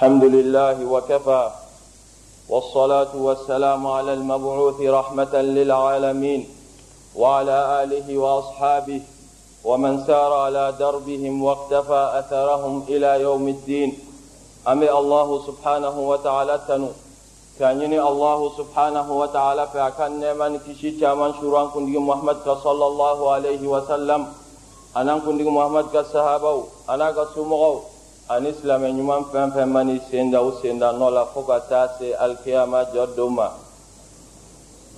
الحمد 0.02 0.24
لله 0.24 0.76
وكفى. 0.94 1.50
والصلاة 2.48 3.12
والسلام 3.14 3.86
على 3.86 4.12
المبعوث 4.12 4.80
رحمة 4.80 5.34
للعالمين 5.58 6.40
وعلى 7.16 7.58
آله 7.82 8.18
وأصحابه 8.18 9.00
ومن 9.64 10.04
سار 10.06 10.32
على 10.32 10.74
دربهم 10.78 11.42
واقتفى 11.42 12.02
أثرهم 12.20 12.74
إلى 12.88 13.10
يوم 13.26 13.48
الدين. 13.48 13.90
أمي 14.72 14.90
الله 14.90 15.28
سبحانه 15.46 15.96
وتعالى 16.10 16.60
تنو. 16.68 16.90
كان 17.58 17.82
يني 17.82 18.00
الله 18.02 18.40
سبحانه 18.58 19.06
وتعالى 19.20 19.64
فأكان 19.74 20.20
نيمان 20.20 20.58
كشي 20.66 20.90
كمان 21.00 21.32
كندي 21.74 21.98
محمد 21.98 22.36
صلى 22.66 22.86
الله 22.86 23.18
عليه 23.32 23.62
وسلم 23.74 24.20
أنا 24.96 25.18
كندي 25.24 25.44
محمد 25.44 25.86
كالصحابة 25.94 26.64
أنا 26.90 27.06
كسومغو 27.10 27.91
ani 28.28 28.52
silamɛ 28.52 28.88
ɲuman 28.96 29.24
fɛn 29.32 29.52
fɛn 29.52 29.68
mani 29.68 30.00
senda 30.10 30.42
u 30.42 30.52
senda 30.62 30.92
nɔ 30.92 31.10
la 31.10 31.24
fɔɔ 31.26 31.46
ka 31.46 31.58
taa 31.68 31.88
se 31.98 32.14
alikiyama 32.14 32.84
jɔ 32.92 33.16
don 33.16 33.34
ma 33.34 33.50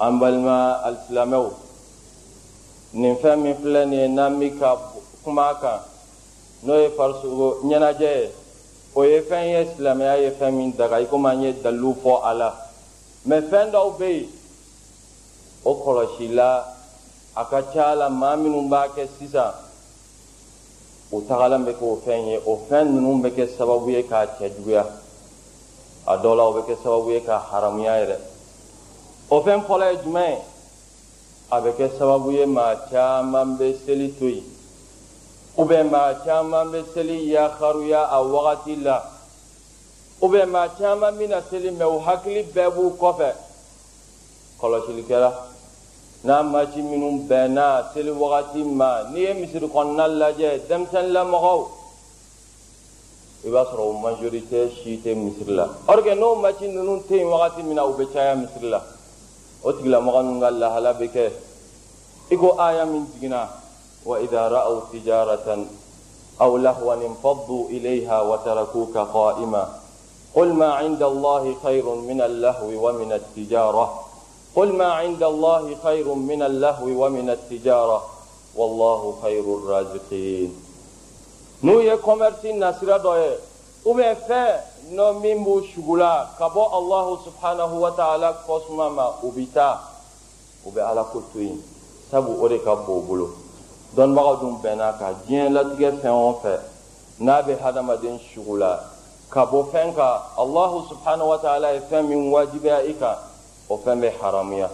an 0.01 0.19
balima 0.21 0.83
alisilamɛw 0.85 1.47
nin 2.93 3.17
fɛn 3.17 3.37
min 3.43 3.55
filɛ 3.55 3.87
nin 3.87 4.01
ye 4.01 4.09
n'an 4.09 4.39
bi 4.39 4.51
ka 4.59 4.77
kuma 5.25 5.55
kan 5.61 5.81
n'o 6.65 6.75
ye 6.83 6.89
farisogo 6.91 7.61
ɲɛnajɛ 7.65 8.11
ye 8.21 8.31
o 8.95 9.03
ye 9.03 9.21
fɛn 9.21 9.45
ye 9.53 9.61
silamɛya 9.75 10.17
ye 10.23 10.31
fɛn 10.31 10.53
min 10.53 10.73
daga. 10.77 10.97
I 11.01 11.07
komi 11.07 11.29
an 11.31 11.43
ye 11.43 11.53
dalilu 11.53 11.97
fɔ 12.03 12.21
a 12.23 12.35
la 12.35 12.55
mɛ 13.27 13.37
fɛn 13.51 13.71
dɔw 13.73 13.99
bɛ 13.99 14.09
yen 14.13 14.29
o 15.65 15.75
kɔlɔsi 15.75 16.35
la 16.35 16.65
a 17.37 17.45
ka 17.45 17.63
ca 17.73 17.95
la 17.95 18.09
maa 18.09 18.37
minnu 18.37 18.69
b'a 18.69 18.89
kɛ 18.95 19.09
sisan 19.19 19.64
o 21.15 21.21
tagalan 21.29 21.65
bɛ 21.65 21.73
kɛ 21.79 21.85
o 21.85 21.97
fɛn 22.05 22.27
ye. 22.27 22.41
O 22.47 22.59
fɛn 22.69 22.85
ninnu 22.95 23.23
bɛ 23.23 23.31
kɛ 23.37 23.45
sababu 23.57 23.91
ye 23.91 24.03
k'a 24.03 24.27
cɛ 24.37 24.51
juguya. 24.57 24.85
A 26.07 26.17
dɔw 26.19 26.37
la 26.37 26.45
o 26.49 26.53
bɛ 26.53 26.67
kɛ 26.67 26.77
sababu 26.83 27.11
ye 27.13 27.21
k'a 27.21 27.39
haramuya 27.39 27.95
yɛrɛ. 28.01 28.17
O 29.31 29.41
fɛn 29.41 29.65
fɔlɔ 29.67 29.93
ye 29.93 29.99
jumɛn 30.03 30.31
ye? 30.31 30.39
A 31.53 31.61
bɛ 31.61 31.71
kɛ 31.77 31.99
sababu 31.99 32.33
ye 32.33 32.47
maa 32.47 32.75
caman 32.91 33.57
bɛ 33.59 33.77
seli 33.87 34.13
to 34.19 34.27
yen. 34.27 34.45
Ou 35.57 35.65
bien 35.65 35.89
maa 35.89 36.15
caman 36.25 36.73
bɛ 36.73 36.85
seli 36.93 37.31
yakaruya 37.31 38.09
a 38.11 38.19
wagati 38.23 38.83
la. 38.83 39.03
Ou 40.21 40.29
bien 40.29 40.51
maa 40.51 40.69
caman 40.69 41.15
bɛna 41.15 41.43
seli 41.49 41.71
mɛ 41.71 41.87
u 41.87 42.01
hakili 42.01 42.43
bɛɛ 42.53 42.75
b'u 42.75 42.97
kɔfɛ. 42.99 43.33
Kɔlɔsilikɛla 44.61 45.54
n'a 46.25 46.43
maci 46.43 46.81
minnu 46.81 47.29
bɛnna 47.29 47.93
seli 47.93 48.11
wagati 48.11 48.65
ma 48.65 49.03
n'i 49.13 49.21
ye 49.21 49.35
misiri 49.35 49.67
kɔnɔna 49.69 50.05
lajɛ 50.09 50.67
denmisɛnninlamɔgɔw 50.69 51.61
i 53.45 53.49
b'a 53.51 53.65
sɔrɔ 53.69 53.83
o 53.91 53.93
majorité 53.93 54.71
si 54.73 55.01
tɛ 55.05 55.15
misiri 55.15 55.55
la 55.55 55.69
or 55.87 56.03
que 56.03 56.15
n'o 56.15 56.35
maci 56.37 56.67
ninnu 56.67 57.03
tɛ 57.07 57.17
yen 57.17 57.29
wagati 57.29 57.63
min 57.63 57.75
na 57.75 57.85
u 57.85 57.93
bɛ 57.93 58.05
caya 58.13 58.35
misiri 58.37 58.71
la 58.71 58.81
o 59.63 59.73
tigilamɔgɔ 59.73 60.21
ninnu 60.25 60.41
ka 60.41 60.51
lahala 60.51 60.95
bɛ 60.95 61.07
kɛ 61.13 61.33
i 62.31 62.37
ko 62.37 62.57
aya 62.59 62.87
min 62.87 63.07
jiginna 63.13 63.47
wa 64.07 64.17
idha 64.19 64.49
ra'aw 64.49 64.81
tijaratan 64.91 65.67
aw 66.41 66.57
lahwan 66.57 67.03
infaddu 67.03 67.69
ilayha 67.69 68.25
wa 68.25 68.39
tarakuka 68.39 69.05
qa'ima 69.13 69.81
قل 70.35 70.51
ما 70.53 70.75
عند 70.83 71.03
الله 71.03 71.55
خير 71.63 71.87
من 71.95 72.19
اللهو 72.21 72.67
ومن 72.67 73.13
التجاره 73.13 74.04
قل 74.57 74.73
ما 74.73 74.93
عند 74.93 75.23
الله 75.23 75.77
خير 75.83 76.15
من 76.15 76.43
اللهو 76.43 76.87
ومن 77.05 77.31
التجارة. 77.31 78.03
والله 78.57 79.15
خير 79.23 79.45
الرازقين. 79.59 80.51
نو 81.65 81.81
يا 81.81 81.97
كوميرسين 81.97 82.59
ناسيرا 82.59 82.97
دوي 82.97 83.31
اوميفا 83.87 84.61
نو 84.93 85.13
ميمبو 85.13 85.61
شغولا 85.61 86.27
كابو 86.39 86.65
الله 86.79 87.19
سبحانه 87.27 87.71
وتعالى 87.85 88.35
قسما 88.49 88.89
ما 88.89 89.15
اوبيتا 89.25 89.81
اوبي 90.67 90.81
على 90.81 91.05
كوتوين 91.13 91.63
سابو 92.13 92.33
اوري 92.41 92.59
كابو 92.59 93.01
بولو 93.01 93.29
دون 93.97 94.09
ما 94.15 94.23
غدون 94.23 94.61
بناكا 94.65 95.17
جين 95.29 95.53
لا 95.55 95.63
تيغي 95.63 95.97
فين 95.97 96.11
اون 96.11 96.35
في 96.43 96.59
نابي 97.19 97.55
هذا 97.55 97.81
ما 97.81 97.95
دين 97.95 98.19
شغولا 98.35 98.81
كابو 99.33 99.63
فينكا 99.63 100.23
الله 100.39 100.85
سبحانه 100.91 101.25
وتعالى 101.25 101.81
فين 101.91 102.05
من 102.05 102.33
واجبائك 102.33 103.03
o 103.69 103.77
fɛn 103.77 104.01
bɛ 104.01 104.13
haramuya 104.21 104.71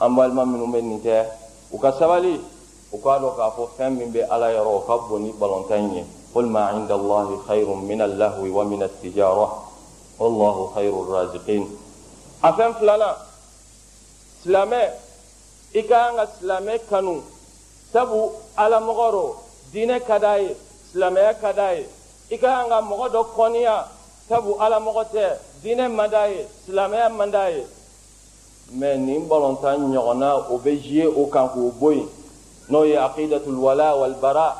an 0.00 0.14
balima 0.16 0.44
minnu 0.44 0.66
bɛ 0.72 0.80
nin 0.82 1.00
kɛ 1.00 1.26
u 1.72 1.78
ka 1.78 1.92
sabali 1.92 2.40
u 2.92 2.98
k'a 2.98 3.18
dɔn 3.20 3.36
k'a 3.36 3.50
fɔ 3.56 3.68
fɛn 3.76 3.90
min 3.96 4.12
bɛ 4.12 4.26
ala 4.30 4.52
yɔrɔ 4.52 4.70
o 4.78 4.80
ka 4.86 4.96
bon 5.08 5.22
ni 5.22 5.32
balontan 5.32 5.78
in 5.78 5.94
ye 5.94 6.04
قل 6.34 6.46
ما 6.46 6.64
عند 6.64 6.90
الله 6.92 7.42
خير 7.48 7.68
من 7.68 8.00
اللهو 8.02 8.44
ومن 8.58 8.82
التجارة 8.82 9.48
والله 10.18 10.56
خير 10.74 10.92
الرازقين 11.02 11.64
afɛn 12.42 12.74
filanan 12.78 13.16
silamɛ 14.44 14.82
i 15.74 15.82
ka 15.82 15.88
kan 15.88 16.16
ka 16.16 16.24
silamɛ 16.38 16.78
kanu 16.90 17.22
sabu 17.92 18.30
alamɔgɔ 18.56 19.06
ro 19.10 19.26
diinɛ 19.72 19.96
ka 20.06 20.18
d'a 20.18 20.34
ye 20.38 20.54
silamɛya 20.92 21.32
ka 21.40 21.52
d'a 21.52 21.72
ye 21.74 21.84
i 22.30 22.36
ka 22.38 22.46
kan 22.46 22.68
ka 22.68 22.78
mɔgɔ 22.80 23.06
dɔ 23.14 23.20
kɔniya 23.34 23.76
sabu 24.28 24.54
alamɔgɔ 24.64 25.02
tɛ 25.14 25.24
diinɛ 25.62 25.84
man 25.90 26.10
d'a 26.10 26.24
ye 26.28 26.46
silamɛya 26.66 27.08
man 27.16 27.30
d'a 27.30 27.44
ye 27.50 27.62
mɛ 28.72 28.96
nin 28.96 29.28
balontan 29.28 29.92
ɲɔgɔnna 29.92 30.50
o 30.50 30.58
bɛ 30.58 30.82
ziye 30.82 31.06
o 31.06 31.26
kan 31.26 31.48
k'o 31.48 31.72
bɔ 31.80 31.92
yen 31.94 32.08
n'o 32.68 32.84
ye 32.84 32.96
aqidatul 32.96 33.56
wala 33.56 33.96
wal 33.96 34.14
bara 34.20 34.56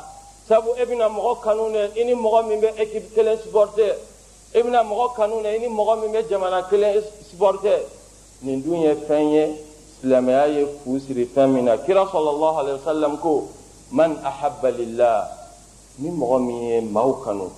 sabu 0.47 0.69
e 0.77 0.85
bɛna 0.85 1.09
mɔgɔ 1.09 1.41
kanu 1.43 1.69
ne 1.69 1.89
i 1.95 2.03
ni 2.03 2.13
mɔgɔ 2.13 2.47
min 2.47 2.59
bɛ 2.61 2.69
ekipe 2.79 3.13
kelen 3.13 3.37
supporter 3.37 3.95
e 4.53 4.61
bɛna 4.61 4.83
mɔgɔ 4.83 5.13
kanu 5.15 5.41
ne 5.41 5.49
i 5.55 5.59
ni 5.59 5.67
mɔgɔ 5.67 6.01
min 6.01 6.11
bɛ 6.11 6.27
jamana 6.27 6.63
kelen 6.69 7.03
supporter 7.29 7.79
nin 8.41 8.61
dun 8.61 8.81
ye 8.81 8.95
fɛn 8.95 9.31
ye 9.31 9.55
silamɛya 10.01 10.47
ye 10.47 10.65
fu 10.83 10.99
siri 10.99 11.25
fɛn 11.25 11.53
min 11.53 11.65
na 11.65 11.77
kira 11.77 12.05
sɔlɔlɔhu 12.05 12.57
alayhi 12.59 12.77
wa 12.79 12.91
sallam 12.93 13.17
ko 13.19 13.47
man 13.91 14.17
ahabba 14.23 14.71
lillah 14.71 15.27
ni 15.99 16.09
mɔgɔ 16.09 16.45
min 16.47 16.61
ye 16.63 16.81
maaw 16.81 17.13
kanu 17.23 17.51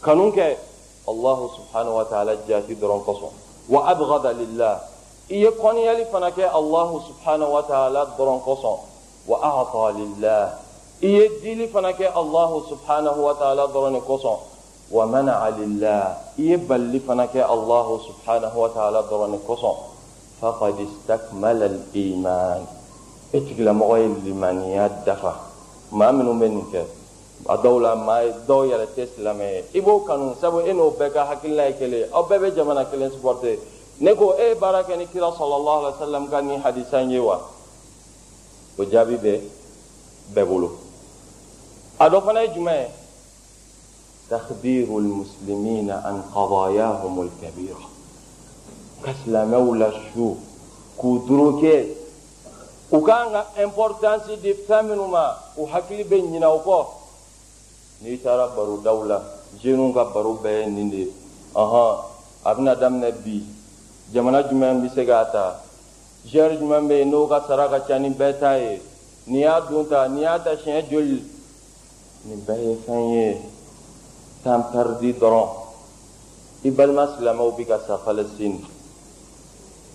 kanu 0.00 0.32
kɛ 0.32 0.56
allahu 1.06 1.50
subhanahu 1.56 1.96
wa 1.96 2.04
ta'ala 2.04 2.36
jati 2.48 2.74
dɔrɔn 2.76 3.04
kosɔn 3.04 3.32
wa 3.68 3.90
abghada 3.90 4.32
lillah 4.32 4.80
i 5.32 5.40
ye 5.40 5.50
kɔniyali 5.50 6.04
fana 6.12 6.28
kɛ 6.30 6.44
allahu 6.52 7.00
subhanahu 7.08 7.52
wa 7.56 7.62
ta'ala 7.62 8.00
dɔrɔn 8.18 8.40
kosɔn 8.44 8.78
wa 9.26 9.36
a'ta 9.40 9.84
lillah 9.96 10.44
i 11.00 11.08
ye 11.08 11.28
dili 11.40 11.68
fana 11.72 11.92
kɛ 11.96 12.12
allahu 12.12 12.68
subhanahu 12.68 13.16
wa 13.16 13.32
ta'ala 13.40 13.64
dɔrɔn 13.72 13.94
de 13.96 14.00
kosɔn 14.04 14.38
wa 14.90 15.06
mana'a 15.06 15.48
lillah 15.56 16.36
i 16.36 16.42
ye 16.52 16.56
balili 16.56 17.00
fana 17.00 17.24
kɛ 17.32 17.48
allahu 17.48 18.00
subhanahu 18.04 18.56
wa 18.60 18.68
ta'ala 18.68 19.02
dɔrɔn 19.08 19.32
de 19.32 19.38
kosɔn 19.48 19.76
faqad 20.38 20.76
istakmala 20.84 21.64
al-iman 21.64 22.66
e 23.32 23.40
tigilamɔgɔ 23.40 23.96
ye 24.02 24.08
limaniya 24.28 24.88
dafa 25.06 25.32
maa 25.92 26.12
minnu 26.12 26.36
bɛ 26.36 26.48
nin 26.50 26.66
kɛ 26.68 26.82
a 27.48 27.56
dɔw 27.56 27.80
la 27.80 27.94
maa 27.94 28.28
dɔw 28.46 28.68
yɛrɛ 28.68 28.86
tɛ 28.94 29.08
silamɛ 29.16 29.46
ye 29.48 29.64
i 29.78 29.80
b'o 29.80 30.04
kanu 30.04 30.36
sabu 30.38 30.60
e 30.60 30.72
n'o 30.74 30.92
bɛɛ 30.92 31.12
ka 31.12 31.24
hakilina 31.24 31.68
ye 31.68 31.74
kelen 31.80 32.08
aw 32.12 32.22
bɛɛ 32.28 32.38
bɛ 32.38 32.54
jamana 32.54 32.84
kelen 32.84 33.10
supporter 33.10 33.56
ne 34.02 34.14
ko 34.14 34.34
e 34.36 34.48
ye 34.48 34.54
baara 34.54 34.82
kɛ 34.82 34.96
ni 34.96 35.06
kira 35.06 35.30
sɔlɔlɔhu 35.30 35.78
alaihi 35.78 35.94
wa 35.94 35.98
sallam 35.98 36.28
ka 36.28 36.40
nin 36.42 36.60
hadisa 36.60 37.00
ye 37.02 37.20
wa 37.20 37.38
o 38.76 38.84
jaabi 38.84 39.16
bɛ 39.16 39.40
bɛɛ 40.34 40.44
bolo 40.48 40.72
a 42.00 42.10
dɔ 42.10 42.20
fana 42.24 42.42
ye 42.42 42.48
jumɛn 42.48 42.80
ye 42.82 42.88
takhbiru 44.28 45.00
muslimina 45.00 46.02
an 46.04 46.24
qadayahum 46.34 47.30
kabira 47.40 47.78
ka 49.02 49.12
silamɛw 49.22 49.78
la 49.78 49.92
su 50.12 50.36
k'u 50.98 51.24
doroke 51.24 51.94
u 52.90 53.00
kan 53.02 53.30
ka 53.30 53.62
importance 53.62 54.34
di 54.42 54.52
fɛn 54.52 54.82
minnu 54.88 55.06
ma 55.06 55.30
u 55.56 55.64
hakili 55.66 56.02
bɛ 56.02 56.18
ɲinɛ 56.26 56.46
o 56.46 56.58
kɔ 56.58 56.86
n'i 58.02 58.18
taara 58.20 58.48
barodaw 58.48 59.06
la 59.06 59.22
jeunes 59.62 59.94
ka 59.94 60.04
baro 60.10 60.40
bɛɛ 60.42 60.60
ye 60.60 60.66
nin 60.66 60.90
de 60.90 60.96
ye 60.96 61.12
ɔhɔn 61.54 61.98
a 62.44 62.54
bɛna 62.54 62.74
daminɛ 62.74 63.12
bi 63.22 63.61
jamana 64.12 64.42
jumɛn 64.42 64.82
bɛ 64.82 64.88
se 64.94 65.04
k'a 65.04 65.24
ta 65.32 65.62
zɛri 66.26 66.58
jumɛn 66.58 66.86
bɛ 66.86 66.94
yen 66.98 67.10
n'o 67.10 67.26
ka 67.26 67.44
sara 67.46 67.68
ka 67.68 67.80
ca 67.80 67.98
ni 67.98 68.10
bɛɛ 68.10 68.38
ta 68.38 68.56
ye 68.58 68.80
n'i 69.26 69.40
y'a 69.40 69.60
dun 69.60 69.88
ta 69.88 70.06
n'i 70.08 70.20
y'a 70.20 70.38
ta 70.38 70.50
siɲɛ 70.56 70.88
joli 70.90 71.24
nin 72.24 72.44
bɛɛ 72.46 72.60
ye 72.60 72.76
fɛn 72.86 73.12
ye 73.12 73.36
temps 74.44 74.66
perdu 74.72 75.12
dɔrɔn 75.18 75.48
i 76.64 76.70
balima 76.70 77.08
silamɛw 77.16 77.56
bɛ 77.56 77.66
ka 77.66 77.78
sa 77.86 77.96
palestine 77.96 78.60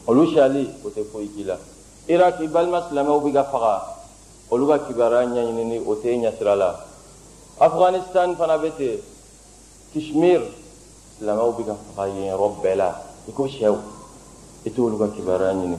olu 0.08 0.34
sali 0.34 0.68
o 0.84 0.90
tɛ 0.90 1.04
foyi 1.12 1.30
k'i 1.36 1.44
la 1.44 1.58
iraki 2.08 2.44
i 2.46 2.48
balima 2.48 2.88
silamɛw 2.90 3.22
bɛ 3.22 3.34
ka 3.34 3.44
faga 3.44 3.82
olu 4.50 4.68
ka 4.68 4.80
kibaruya 4.80 5.28
ɲɛɲinini 5.30 5.84
o 5.86 5.94
tɛ 5.94 6.18
ɲɛsira 6.18 6.56
la 6.58 6.76
afghanistan 7.60 8.36
fana 8.36 8.58
bɛ 8.58 8.72
ten 8.78 8.98
kishmir 9.94 10.42
silamɛw 11.20 11.54
bɛ 11.56 11.66
ka 11.66 11.76
faga 11.96 12.10
yen 12.14 12.34
yɔrɔ 12.34 12.48
bɛɛ 12.64 12.76
la 12.76 12.90
i 13.28 13.32
ko 13.32 13.46
sɛw 13.46 13.97
itu 14.65 14.80
luka 14.89 15.13
kibaran 15.13 15.62
ini 15.67 15.78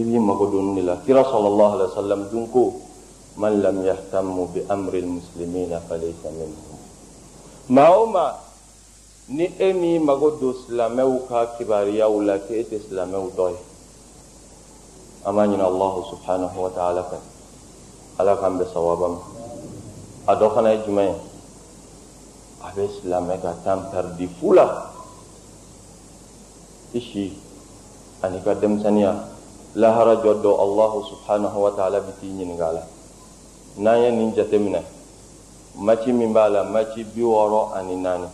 ini 0.00 0.16
makudun 0.16 0.76
nila 0.76 1.00
kira 1.04 1.24
sallallahu 1.24 1.72
alaihi 1.76 1.90
wasallam 1.92 2.20
dungku 2.32 2.64
man 3.36 3.60
lam 3.60 3.80
yahtammu 3.84 4.52
bi 4.52 4.60
amril 4.68 5.20
muslimina 5.20 5.80
falaysa 5.88 6.28
minhum. 6.32 6.76
Mauma 7.72 8.36
ni 9.32 9.48
emi 9.56 9.96
magodo 9.96 10.52
slame 10.66 11.00
uka 11.00 11.56
kibari 11.56 11.96
ya 12.00 12.08
ula 12.08 12.38
ke 12.40 12.60
et 12.60 12.72
slame 12.88 13.16
u 13.16 13.30
allah 15.62 15.94
subhanahu 16.10 16.56
wa 16.58 16.70
ta'ala 16.74 17.02
kan. 17.08 17.22
ala 18.18 18.36
kam 18.36 18.58
be 18.58 18.64
sawabam 18.68 19.16
ado 20.28 20.46
khana 20.52 20.76
jume 20.84 21.04
ya? 21.08 21.16
abe 22.68 22.84
slame 23.00 23.40
ka 23.40 23.56
ani 28.22 28.42
ka 28.42 28.54
denmisɛnniya 28.54 29.14
lahara 29.74 30.16
jɔ 30.22 30.42
dɔ 30.42 30.50
allahu 30.60 31.04
subhanahu 31.10 31.58
wa 31.60 31.70
ta'ala 31.70 32.00
bɛ 32.00 32.12
t'i 32.20 32.28
ɲininka 32.28 32.66
a 32.68 32.72
la 32.72 32.82
n'an 33.78 34.02
ye 34.02 34.10
nin 34.10 34.34
jateminɛ 34.34 34.80
maci 35.78 36.12
min 36.12 36.32
b'a 36.32 36.48
la 36.48 36.62
maci 36.64 37.04
bi 37.04 37.22
wɔɔrɔ 37.22 37.72
ani 37.76 37.96
naani 37.96 38.28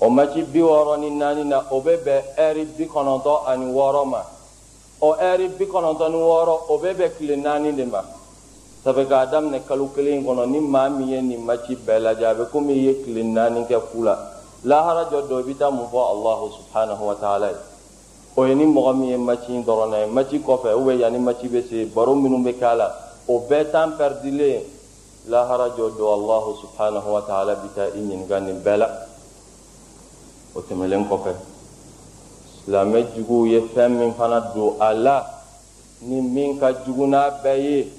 o 0.00 0.08
maci 0.08 0.42
bi 0.42 0.60
wɔɔrɔ 0.60 0.98
ni 1.00 1.10
naani 1.10 1.44
na 1.44 1.64
o 1.70 1.80
bɛ 1.80 1.96
bɛn 2.04 2.22
ɛri 2.36 2.64
bi 2.76 2.84
kɔnɔntɔn 2.86 3.46
ani 3.46 3.66
wɔɔrɔ 3.72 4.04
ma. 4.08 4.22
O 5.00 5.14
ɛri 5.14 5.48
bi 5.58 5.64
kɔnɔntɔn 5.64 6.10
ni 6.12 6.18
wɔɔrɔ 6.18 6.54
o 6.68 6.78
bɛ 6.78 6.94
bɛn 6.94 7.10
tile 7.18 7.36
naani 7.36 7.72
de 7.74 7.84
ma 7.86 8.02
sabu 8.84 9.04
k'a 9.06 9.26
daminɛ 9.26 9.60
kalo 9.66 9.90
kelen 9.94 10.24
kɔnɔ 10.24 10.50
ni 10.50 10.60
maa 10.60 10.88
min 10.88 11.08
ye 11.08 11.20
nin 11.20 11.44
maci 11.44 11.76
bɛɛ 11.76 11.98
lajɛ 12.00 12.24
a 12.30 12.34
bɛ 12.34 12.50
komi 12.50 12.72
i 12.72 12.80
ye 12.86 13.02
tile 13.04 13.22
naani 13.24 13.66
kɛ 13.66 13.80
fu 13.90 14.02
la 14.02 14.16
lahara 14.64 15.04
jɔ 15.10 15.28
dɔ 15.28 15.40
i 15.40 15.42
bɛ 15.42 15.58
taa 15.58 15.70
mun 15.70 15.86
fɔ 15.86 16.00
alahu 16.12 16.50
subhanahu 16.52 17.00
wa 17.06 17.14
ta'ala. 17.14 17.50
ye 17.50 17.56
o 18.40 18.46
ye 18.46 18.54
ni 18.54 18.64
mɔgɔ 18.64 18.92
min 18.96 19.08
ye 19.10 19.16
maci 19.16 19.52
dɔrɔn 19.66 19.92
ye 20.00 20.06
maci 20.06 20.38
kɔfɛ 20.40 20.72
ou 20.74 20.84
bien 20.84 20.98
yanni 20.98 21.18
maci 21.18 21.46
bɛ 21.46 21.60
se 21.68 21.84
baro 21.94 22.14
minnu 22.14 22.38
bɛ 22.42 22.58
k'a 22.58 22.74
la 22.74 22.88
o 23.28 23.38
bɛɛ 23.48 23.70
temps 23.70 23.96
perdilen 23.98 24.62
lahara 25.28 25.68
jɔ 25.76 25.96
don 25.98 26.08
alahu 26.16 26.56
subhanahu 26.62 27.08
wa 27.12 27.20
ta'ala 27.20 27.54
bɛ 27.56 27.68
taa 27.74 27.88
i 27.88 28.00
ɲininka 28.00 28.40
nin 28.40 28.62
bɛɛ 28.64 28.76
la 28.78 28.88
o 30.54 30.60
tɛmɛlen 30.60 31.04
kɔfɛ 31.06 31.32
silamɛ 32.64 32.98
juguw 33.14 33.46
ye 33.46 33.60
fɛn 33.60 33.90
min 33.98 34.14
fana 34.14 34.40
don 34.54 34.76
a 34.80 34.94
la 34.94 35.26
ni 36.00 36.20
min 36.22 36.58
ka 36.58 36.72
jugu 36.72 37.06
n'a 37.06 37.30
bɛɛ 37.44 37.58
ye 37.60 37.92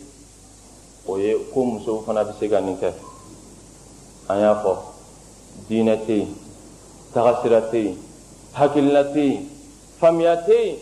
o 1.07 1.17
ye 1.17 1.37
ko 1.53 1.65
musow 1.65 2.01
fana 2.03 2.23
bɛ 2.23 2.33
se 2.39 2.49
ka 2.49 2.59
nin 2.59 2.77
kɛ 2.77 2.91
an 4.29 4.39
y'a 4.39 4.55
fɔ 4.55 4.75
diinɛ 5.69 5.97
tɛ 6.07 6.17
yen 6.17 6.35
tagasira 7.13 7.61
tɛ 7.69 7.77
yen 7.85 7.97
hakilina 8.53 9.03
tɛ 9.03 9.21
yen 9.21 9.50
faamuya 10.01 10.35
tɛ 10.35 10.53
yen 10.65 10.79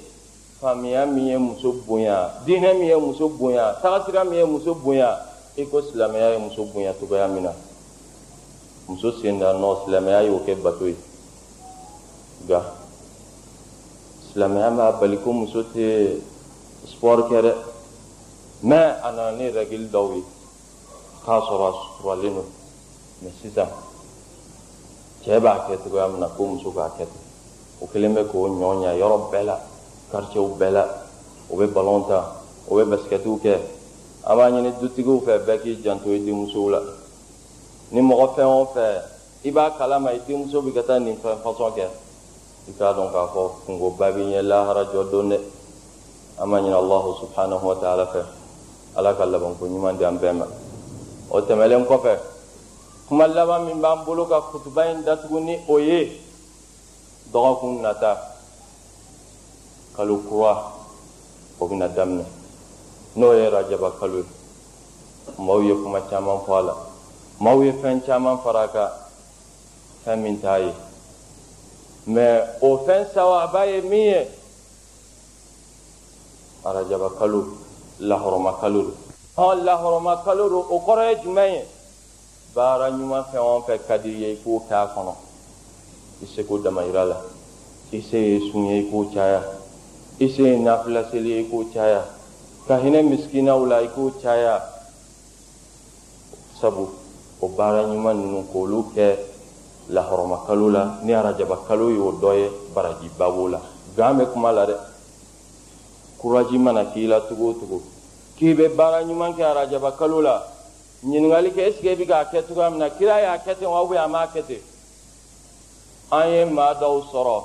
faamuya 0.62 1.06
min 1.06 1.28
ye 1.28 1.38
muso 1.38 1.74
bonya 1.86 2.32
diinɛ 2.46 2.74
min 2.74 2.88
ye 2.88 2.96
muso 2.96 3.28
bonya 3.28 3.76
tagasira 3.82 4.24
min 4.24 4.40
ye 4.40 4.46
muso 4.46 4.74
bonya 4.74 5.20
i 5.58 5.66
ko 5.68 5.82
silamɛya 5.82 6.32
ye 6.32 6.38
muso 6.38 6.64
bonya 6.64 6.94
cogoya 6.94 7.28
min 7.28 7.44
na 7.44 7.54
muso 8.88 9.12
sen 9.20 9.40
da 9.40 9.52
nɔ 9.52 9.84
silamɛya 9.84 10.24
y'o 10.24 10.40
kɛ 10.46 10.56
bato 10.64 10.88
ye 10.88 10.96
nka 12.46 12.64
silamɛya 14.32 14.72
b'a 14.72 14.92
bali 15.00 15.18
ko 15.22 15.32
muso 15.34 15.64
tɛ 15.64 16.22
sport 16.88 17.28
kɛ 17.30 17.42
dɛ 17.42 17.54
mɛ 18.64 19.04
a 19.04 19.12
nana 19.12 19.38
ni 19.38 19.52
règle 19.52 19.90
dɔw 19.92 20.16
ye 20.16 20.24
k'a 21.26 21.42
sɔrɔ 21.44 21.68
a 21.68 21.74
suturalen 21.76 22.34
don 22.36 22.48
mɛ 23.24 23.30
sisan 23.42 23.68
cɛ 25.26 25.40
b'a 25.42 25.68
kɛ 25.68 25.76
cogoya 25.84 26.08
min 26.08 26.22
na 26.22 26.28
ko 26.30 26.46
muso 26.46 26.72
k'a 26.72 26.88
kɛ 26.96 27.04
ten 27.04 27.29
o 27.82 27.88
kelen 27.88 28.14
bɛ 28.14 28.24
k'o 28.30 28.48
ɲɔ 28.48 28.70
ɲa 28.82 28.94
yɔrɔ 29.00 29.18
bɛɛ 29.32 29.44
la 29.44 29.60
quartier 30.12 30.42
bɛɛ 30.60 30.72
la 30.72 30.86
o 31.50 31.56
bɛ 31.56 31.68
ballon 31.74 32.08
ta 32.08 32.36
o 32.68 32.76
bɛ 32.76 32.84
baskɛtiw 32.86 33.38
kɛ. 33.44 33.54
An 34.26 34.36
b'a 34.38 34.52
ɲini 34.52 34.72
dutigiw 34.80 35.22
fɛ 35.26 35.40
bɛɛ 35.46 35.62
k'i 35.62 35.82
janto 35.82 36.10
i 36.12 36.20
denmusow 36.20 36.70
la. 36.70 36.80
Ni 37.92 38.02
mɔgɔ 38.02 38.36
fɛn 38.36 38.46
o 38.46 38.66
fɛn 38.74 39.02
i 39.46 39.52
b'a 39.52 39.72
kalama 39.78 40.12
i 40.12 40.20
denmuso 40.28 40.62
bɛ 40.62 40.74
ka 40.74 40.84
taa 40.84 41.00
nin 41.00 41.18
fɛn 41.18 41.38
fasɔn 41.44 41.72
kɛ. 41.76 41.86
I 42.70 42.72
k'a 42.78 42.94
dɔn 42.94 43.12
k'a 43.12 43.28
fɔ 43.34 43.42
kungoba 43.66 44.12
b'i 44.12 44.24
ɲɛ 44.32 44.42
lahara 44.42 44.86
jɔ 44.92 45.12
don 45.12 45.30
dɛ. 45.30 45.40
An 46.40 46.50
b'a 46.50 46.60
ɲini 46.62 46.74
alahu 46.74 47.16
subhanahu 47.22 47.64
wa 47.64 47.76
ta'ala 47.76 48.06
fɛ. 48.06 48.22
Ala 48.98 49.14
ka 49.16 49.26
labanko 49.26 49.66
ɲuman 49.68 49.98
di 49.98 50.04
an 50.04 50.18
bɛɛ 50.20 50.34
ma. 50.38 50.46
O 51.32 51.42
tɛmɛlen 51.42 51.86
kɔfɛ 51.86 52.18
kuma 53.08 53.28
laban 53.28 53.66
min 53.66 53.82
b'an 53.82 54.06
bolo 54.06 54.26
ka 54.26 54.42
kutuba 54.52 54.86
in 54.92 55.02
datugu 55.04 55.40
ni 55.40 55.58
o 55.68 55.78
ye 55.80 56.22
dɔgɔkun 57.32 57.82
nata 57.82 58.18
kalo 59.96 60.18
kura 60.28 60.54
o 61.60 61.68
bɛna 61.68 61.88
daminɛ 61.88 62.26
n'o 63.16 63.34
ye 63.34 63.50
rajaba 63.50 63.92
kalo 64.00 64.18
ye 64.18 64.26
maaw 65.38 65.62
ye 65.62 65.74
kuma 65.74 66.02
caman 66.10 66.40
fɔ 66.46 66.54
a 66.58 66.62
la 66.62 66.76
maaw 67.40 67.62
ye 67.64 67.72
fɛn 67.72 68.02
caman 68.06 68.38
fara 68.44 68.64
a 68.64 68.68
kan 68.68 68.90
fɛn 70.06 70.22
min 70.22 70.40
t'a 70.42 70.58
ye. 70.60 70.74
Mɛ 72.08 72.26
o 72.62 72.78
fɛn 72.86 73.06
sawaba 73.14 73.66
ye 73.66 73.82
min 73.82 74.06
ye. 74.14 74.28
Arajaba 76.66 77.10
kalo 77.18 77.58
lahɔrɔma 78.00 78.60
kalo 78.60 78.82
do. 78.82 78.94
Hɔn 79.38 79.64
lahɔrɔma 79.64 80.24
kalo 80.24 80.50
do 80.50 80.60
o 80.70 80.80
kɔrɔ 80.80 81.10
ye 81.10 81.16
jumɛn 81.24 81.54
ye? 81.54 81.66
Baara 82.56 82.90
ɲuman 82.92 83.26
fɛn 83.32 83.38
o 83.40 83.64
fɛn 83.68 83.80
ka 83.88 83.98
di 83.98 84.10
i 84.10 84.20
ye 84.22 84.34
i 84.34 84.38
k'o 84.44 84.64
kɛ 84.68 84.74
a 84.74 84.88
kɔnɔ 84.96 85.29
i 86.22 86.28
seko 86.28 86.58
damayira 86.60 87.06
la 87.06 87.22
i 87.92 88.02
se 88.02 88.18
ye 88.18 88.40
ye 88.40 88.80
i 88.80 88.90
k'o 88.90 89.10
caya 89.14 89.42
i 90.20 90.30
se 90.30 90.44
ye 90.44 90.58
nafilaseli 90.58 91.30
ye 91.30 91.40
i 91.42 91.50
k'o 91.50 91.64
caya 91.74 92.04
ka 92.68 92.78
hinɛ 92.78 93.02
misikinaw 93.04 93.66
la 93.66 93.82
i 93.82 93.88
k'o 93.88 94.12
caya 94.22 94.62
sabu 96.60 96.90
o 97.42 97.48
baara 97.48 97.84
ɲuman 97.84 98.18
ninnu 98.18 98.44
k'olu 98.52 98.92
kɛ 98.94 99.18
lahɔrɔma 99.90 100.46
kalo 100.46 100.70
la 100.70 101.00
ni 101.04 101.14
arajaba 101.14 101.64
kalo 101.68 101.90
y'o 101.90 102.12
dɔ 102.12 102.34
ye 102.36 102.50
baraji 102.76 103.10
babo 103.18 103.48
la 103.48 103.62
gan 103.96 104.18
bɛ 104.18 104.32
kuma 104.32 104.52
la 104.52 104.66
dɛ 104.66 104.76
kuraji 106.20 106.58
mana 106.58 106.86
k'i 106.92 107.08
la 107.08 107.22
togo 107.22 107.50
o 107.50 107.54
togo 107.54 107.82
k'i 108.38 108.54
bɛ 108.54 108.76
baara 108.76 109.04
ɲuman 109.04 109.34
kɛ 109.36 109.44
arajaba 109.44 109.92
kalo 109.98 110.22
la 110.22 110.44
ɲininkali 111.04 111.52
kɛ 111.52 111.62
est 111.70 111.84
i 111.84 111.96
bɛ 111.96 112.06
k'a 112.06 112.26
kɛ 112.26 112.44
cogoya 112.48 112.70
min 112.70 112.80
na 112.80 112.90
kira 112.90 113.22
y'a 113.22 113.38
kɛ 113.38 113.58
ten 113.58 113.70
wa 113.70 113.82
ou 113.82 113.88
bien 113.88 114.04
a 114.04 114.08
m'a 114.08 114.28
kɛ 114.28 114.46
ten 114.46 114.62
an 116.12 116.30
ye 116.32 116.46
maa 116.46 116.74
dɔw 116.74 117.04
sɔrɔ 117.12 117.44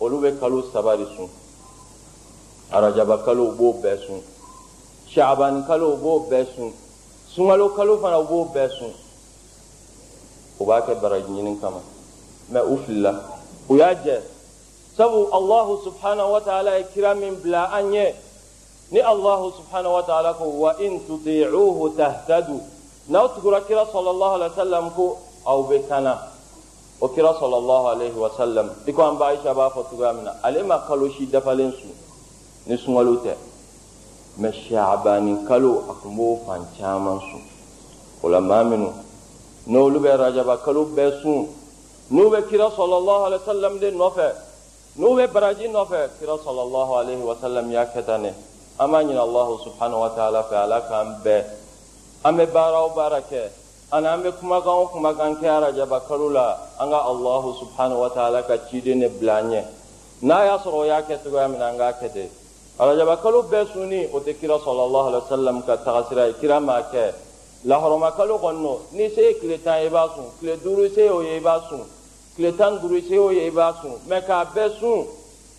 olu 0.00 0.20
bɛ 0.20 0.38
kalo 0.38 0.62
saba 0.72 0.96
de 0.96 1.06
sun. 1.16 1.28
Arajaba 2.72 3.24
kalo 3.24 3.50
u 3.50 3.52
b'o 3.52 3.72
bɛɛ 3.82 4.06
sun. 4.06 4.22
Shaabani 5.08 5.66
kalo 5.66 5.94
u 5.94 5.96
b'o 5.96 6.28
bɛɛ 6.30 6.46
sun. 6.54 6.72
Sunkalo 7.34 7.74
kalo 7.74 7.98
fana 7.98 8.18
u 8.20 8.26
b'o 8.26 8.52
bɛɛ 8.54 8.68
sun. 8.78 8.92
U 10.60 10.64
b'a 10.64 10.82
kɛ 10.86 11.00
baraji 11.00 11.30
ɲini 11.30 11.60
kama. 11.60 11.80
Mɛ 12.52 12.60
u 12.70 12.76
filila. 12.86 13.22
U 13.68 13.76
y'a 13.76 13.94
jɛ. 13.94 14.20
Sabu 14.96 15.28
allahu 15.32 15.82
subhanahu 15.84 16.30
wa 16.32 16.40
ta'ala 16.40 16.78
ye 16.78 16.84
kira 16.94 17.14
min 17.18 17.34
bila 17.42 17.70
an 17.72 17.92
ye. 17.92 18.14
Ni 18.90 19.00
allahu 19.00 19.52
subhanahu 19.52 19.92
wa 19.92 20.02
ta'ala 20.02 20.34
ko 20.34 20.44
wa 20.48 20.72
in 20.78 21.00
tuti'uhu 21.00 21.96
tahtadu. 21.96 22.60
N'aw 23.08 23.28
tugura 23.34 23.60
kira 23.66 23.84
sallallahu 23.86 24.34
alaihi 24.38 24.50
wa 24.56 24.64
sallam 24.64 24.94
ko 24.94 25.18
aw 25.44 25.62
bɛ 25.62 25.88
kana 25.88 26.35
o 27.00 27.08
kira 27.08 27.34
sallallahu 27.34 27.86
alaihi 27.94 28.14
wa 28.16 28.30
sallam. 28.36 28.70
I 28.86 28.92
ko 28.92 29.02
an 29.10 29.18
ba 29.18 29.26
aisha 29.32 29.54
b'a 29.54 29.70
fɔ 29.70 29.84
cogoya 29.90 30.14
min 30.14 30.24
na. 30.24 30.32
Ale 30.42 30.62
ma 30.62 30.78
kalo 30.86 31.08
si 31.10 31.26
dafalen 31.26 31.72
sun 31.72 31.92
ni 32.66 32.76
sunkalo 32.76 33.22
tɛ 33.22 33.34
mɛ 34.40 34.50
shaabani 34.52 35.46
kalo 35.46 35.84
a 35.88 35.94
tun 36.02 36.16
b'o 36.16 36.38
fan 36.44 36.66
caman 36.78 37.20
sun 37.20 37.42
o 38.22 38.28
la 38.28 38.40
maa 38.40 38.64
minnu 38.64 38.90
n'olu 39.68 40.00
bɛ 40.00 40.16
rajaba 40.16 40.58
kalo 40.64 40.84
bɛɛ 40.86 41.22
sun 41.22 41.46
n'u 42.10 42.28
bɛ 42.30 42.48
kira 42.48 42.68
sallallahu 42.70 43.22
alaihi 43.26 43.42
wa 43.46 43.52
sallam 43.54 43.78
de 43.78 43.90
nɔfɛ 43.92 44.28
n'u 44.98 45.14
bɛ 45.14 45.26
baraji 45.32 45.68
nɔfɛ 45.68 46.18
kira 46.18 46.36
sallallahu 46.44 46.92
alaihi 47.00 47.22
wa 47.22 47.36
sallam 47.40 47.70
y'a 47.70 47.86
kɛ 47.86 48.04
tan 48.04 48.22
ne 48.22 48.34
an 48.80 48.90
b'a 48.90 49.02
ɲini 49.04 49.16
allahu 49.16 49.62
subhanahu 49.62 50.00
wa 50.00 50.08
ta'ala 50.10 50.42
fɛ 50.42 50.56
ala 50.64 50.80
k'an 50.88 51.22
bɛɛ 51.24 51.44
an 52.24 52.36
bɛ 52.36 52.52
baara 52.52 52.82
o 52.84 52.88
baara 52.90 53.20
kɛ 53.22 53.48
ani 53.92 54.06
an 54.06 54.22
bɛ 54.22 54.30
kumakan 54.40 54.74
o 54.82 54.86
kumakan 54.88 55.36
kɛ 55.40 55.46
arajaba 55.48 56.00
kalo 56.08 56.28
la 56.28 56.58
an 56.80 56.90
ka 56.90 57.00
allahu 57.06 57.54
subhanahu 57.60 58.00
wa 58.00 58.08
ta'ala 58.10 58.42
ka 58.42 58.56
ciden 58.68 58.98
de 59.00 59.08
bila 59.08 59.36
an 59.36 59.50
ɲɛ 59.50 59.62
n'a 60.22 60.44
y'a 60.44 60.58
sɔrɔ 60.58 60.74
o 60.74 60.84
y'a 60.84 61.02
kɛ 61.02 61.22
cogoya 61.22 61.48
min 61.48 61.58
na 61.58 61.68
an 61.68 61.78
k'a 61.78 61.92
kɛ 61.92 62.12
ten 62.12 62.28
arajaba 62.80 63.16
kalo 63.22 63.42
bɛɛ 63.44 63.72
sunni 63.72 64.08
o 64.12 64.18
tɛ 64.18 64.34
kira 64.40 64.58
sallallahu 64.58 65.06
alaihi 65.08 65.22
wa 65.22 65.28
sallam 65.28 65.62
ka 65.64 65.76
tagasira 65.76 66.26
ye 66.26 66.34
kira 66.40 66.58
m'a 66.60 66.82
kɛ 66.92 67.12
lahɔrɔma 67.64 68.16
kalo 68.16 68.38
kɔni 68.38 68.60
no 68.60 68.80
ni 68.90 69.08
se 69.14 69.20
ye 69.22 69.38
tile 69.38 69.62
tan 69.62 69.78
ye 69.80 69.86
i 69.86 69.90
b'a 69.90 70.08
sun 70.14 70.26
tile 70.40 70.56
duuru 70.58 70.90
se 70.92 71.04
y'o 71.06 71.20
ye 71.20 71.36
i 71.36 71.40
b'a 71.40 71.62
sun 71.68 71.82
tile 72.34 72.56
tan 72.56 72.78
duuru 72.80 73.00
se 73.06 73.14
y'o 73.14 73.30
ye 73.30 73.46
i 73.46 73.50
b'a 73.50 73.72
sun 73.80 73.94
mɛ 74.08 74.18
k'a 74.26 74.44
bɛɛ 74.52 74.80
sun 74.80 75.06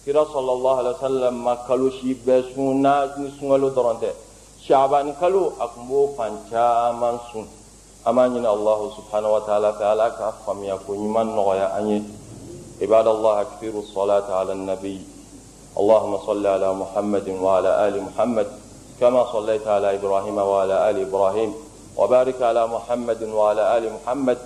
kira 0.04 0.26
sallallahu 0.26 0.80
alaihi 0.84 0.96
wa 1.00 1.08
sallam 1.08 1.36
ma 1.36 1.56
kalo 1.66 1.90
si 1.92 2.14
bɛɛ 2.14 2.54
sun 2.54 2.82
n'a 2.82 3.08
ni 3.18 3.32
sunkalo 3.40 3.72
dɔrɔn 3.72 4.00
tɛ 4.04 4.12
shaabani 4.68 5.16
kalo 5.18 5.54
a 5.62 5.68
tun 5.74 5.88
b'o 5.88 6.14
fan 6.18 6.34
caman 6.52 7.20
sun 7.32 7.48
an 8.08 8.14
b'a 8.16 8.26
ɲini 8.32 8.48
allahu 8.48 8.92
subhanahu 8.96 9.34
wa 9.36 9.42
ta'ala 9.44 9.74
fɛ 9.76 9.84
ala 9.92 10.08
ka 10.16 10.32
عباد 12.82 13.08
الله 13.08 13.42
اكثروا 13.42 13.82
الصلاة 13.82 14.28
على 14.34 14.52
النبي 14.54 15.02
اللهم 15.78 16.18
صل 16.18 16.48
على 16.48 16.74
محمد 16.74 17.30
وعلى 17.42 17.88
آل 17.88 17.96
محمد 18.04 18.48
كما 19.00 19.32
صليت 19.34 19.68
على 19.68 19.96
إبراهيم 19.96 20.38
وعلى 20.38 20.90
آل 20.90 21.02
إبراهيم 21.10 21.54
وبارك 21.98 22.42
على 22.42 22.68
محمد 22.68 23.24
وعلى 23.24 23.78
آل 23.78 23.94
محمد 23.94 24.38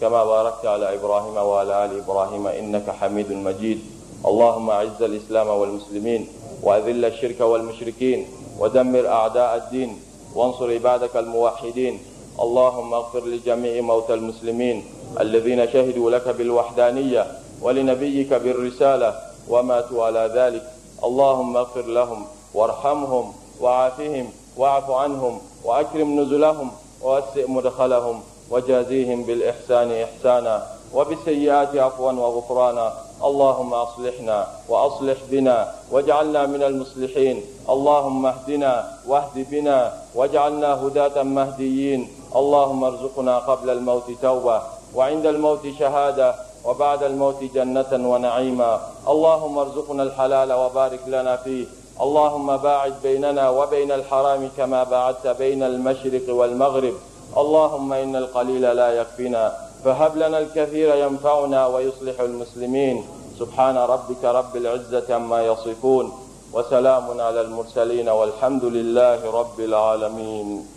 كما 0.00 0.24
باركت 0.24 0.66
على 0.66 0.94
إبراهيم 0.94 1.36
وعلى 1.36 1.84
آل 1.84 1.98
إبراهيم 2.02 2.46
إنك 2.46 2.90
حميد 2.90 3.32
مجيد 3.32 3.80
اللهم 4.26 4.70
أعز 4.70 5.02
الإسلام 5.02 5.48
والمسلمين 5.48 6.28
وأذل 6.62 7.04
الشرك 7.04 7.40
والمشركين 7.40 8.26
ودمر 8.58 9.08
أعداء 9.08 9.56
الدين 9.56 10.00
وانصر 10.34 10.70
عبادك 10.72 11.16
الموحدين 11.16 11.98
اللهم 12.40 12.94
اغفر 12.94 13.24
لجميع 13.26 13.82
موتى 13.82 14.14
المسلمين 14.14 14.84
الذين 15.20 15.72
شهدوا 15.72 16.10
لك 16.10 16.28
بالوحدانية 16.28 17.26
ولنبيك 17.62 18.34
بالرسالة 18.34 19.14
وماتوا 19.48 20.04
على 20.04 20.30
ذلك. 20.34 20.62
اللهم 21.04 21.56
اغفر 21.56 21.86
لهم 21.86 22.26
وارحمهم 22.54 23.32
وعافهم 23.60 24.26
واعف 24.56 24.90
عنهم 24.90 25.40
وأكرم 25.64 26.20
نزلهم 26.20 26.70
ووسع 27.02 27.46
مدخلهم 27.48 28.22
وجازيهم 28.50 29.22
بالإحسان 29.22 29.92
إحسانا 29.92 30.66
وبالسيئات 30.94 31.76
عفوا 31.76 32.12
وغفرانا. 32.12 32.92
اللهم 33.24 33.74
أصلحنا 33.74 34.46
وأصلح 34.68 35.16
بنا 35.30 35.74
واجعلنا 35.92 36.46
من 36.46 36.62
المصلحين. 36.62 37.42
اللهم 37.68 38.26
اهدنا 38.26 38.98
واهد 39.06 39.46
بنا 39.50 39.92
واجعلنا 40.14 40.70
هداة 40.82 41.22
مهديين. 41.22 42.08
اللهم 42.36 42.84
ارزقنا 42.84 43.38
قبل 43.38 43.70
الموت 43.70 44.10
توبة 44.22 44.62
وعند 44.94 45.26
الموت 45.26 45.60
شهادة 45.78 46.34
وبعد 46.64 47.02
الموت 47.02 47.44
جنة 47.54 47.92
ونعيما. 47.92 48.80
اللهم 49.08 49.58
ارزقنا 49.58 50.02
الحلال 50.02 50.52
وبارك 50.52 51.00
لنا 51.06 51.36
فيه. 51.36 51.66
اللهم 52.00 52.56
باعد 52.56 52.94
بيننا 53.02 53.50
وبين 53.50 53.92
الحرام 53.92 54.50
كما 54.56 54.84
باعدت 54.84 55.26
بين 55.26 55.62
المشرق 55.62 56.34
والمغرب. 56.34 56.94
اللهم 57.36 57.92
إن 57.92 58.16
القليل 58.16 58.76
لا 58.76 58.92
يكفينا. 58.92 59.52
فهب 59.84 60.16
لنا 60.16 60.38
الكثير 60.38 60.94
ينفعنا 60.94 61.66
ويصلح 61.66 62.20
المسلمين. 62.20 63.04
سبحان 63.38 63.76
ربك 63.76 64.24
رب 64.24 64.56
العزة 64.56 65.14
عما 65.14 65.46
يصفون. 65.46 66.12
وسلام 66.52 67.20
على 67.20 67.40
المرسلين 67.40 68.08
والحمد 68.08 68.64
لله 68.64 69.30
رب 69.30 69.60
العالمين. 69.60 70.73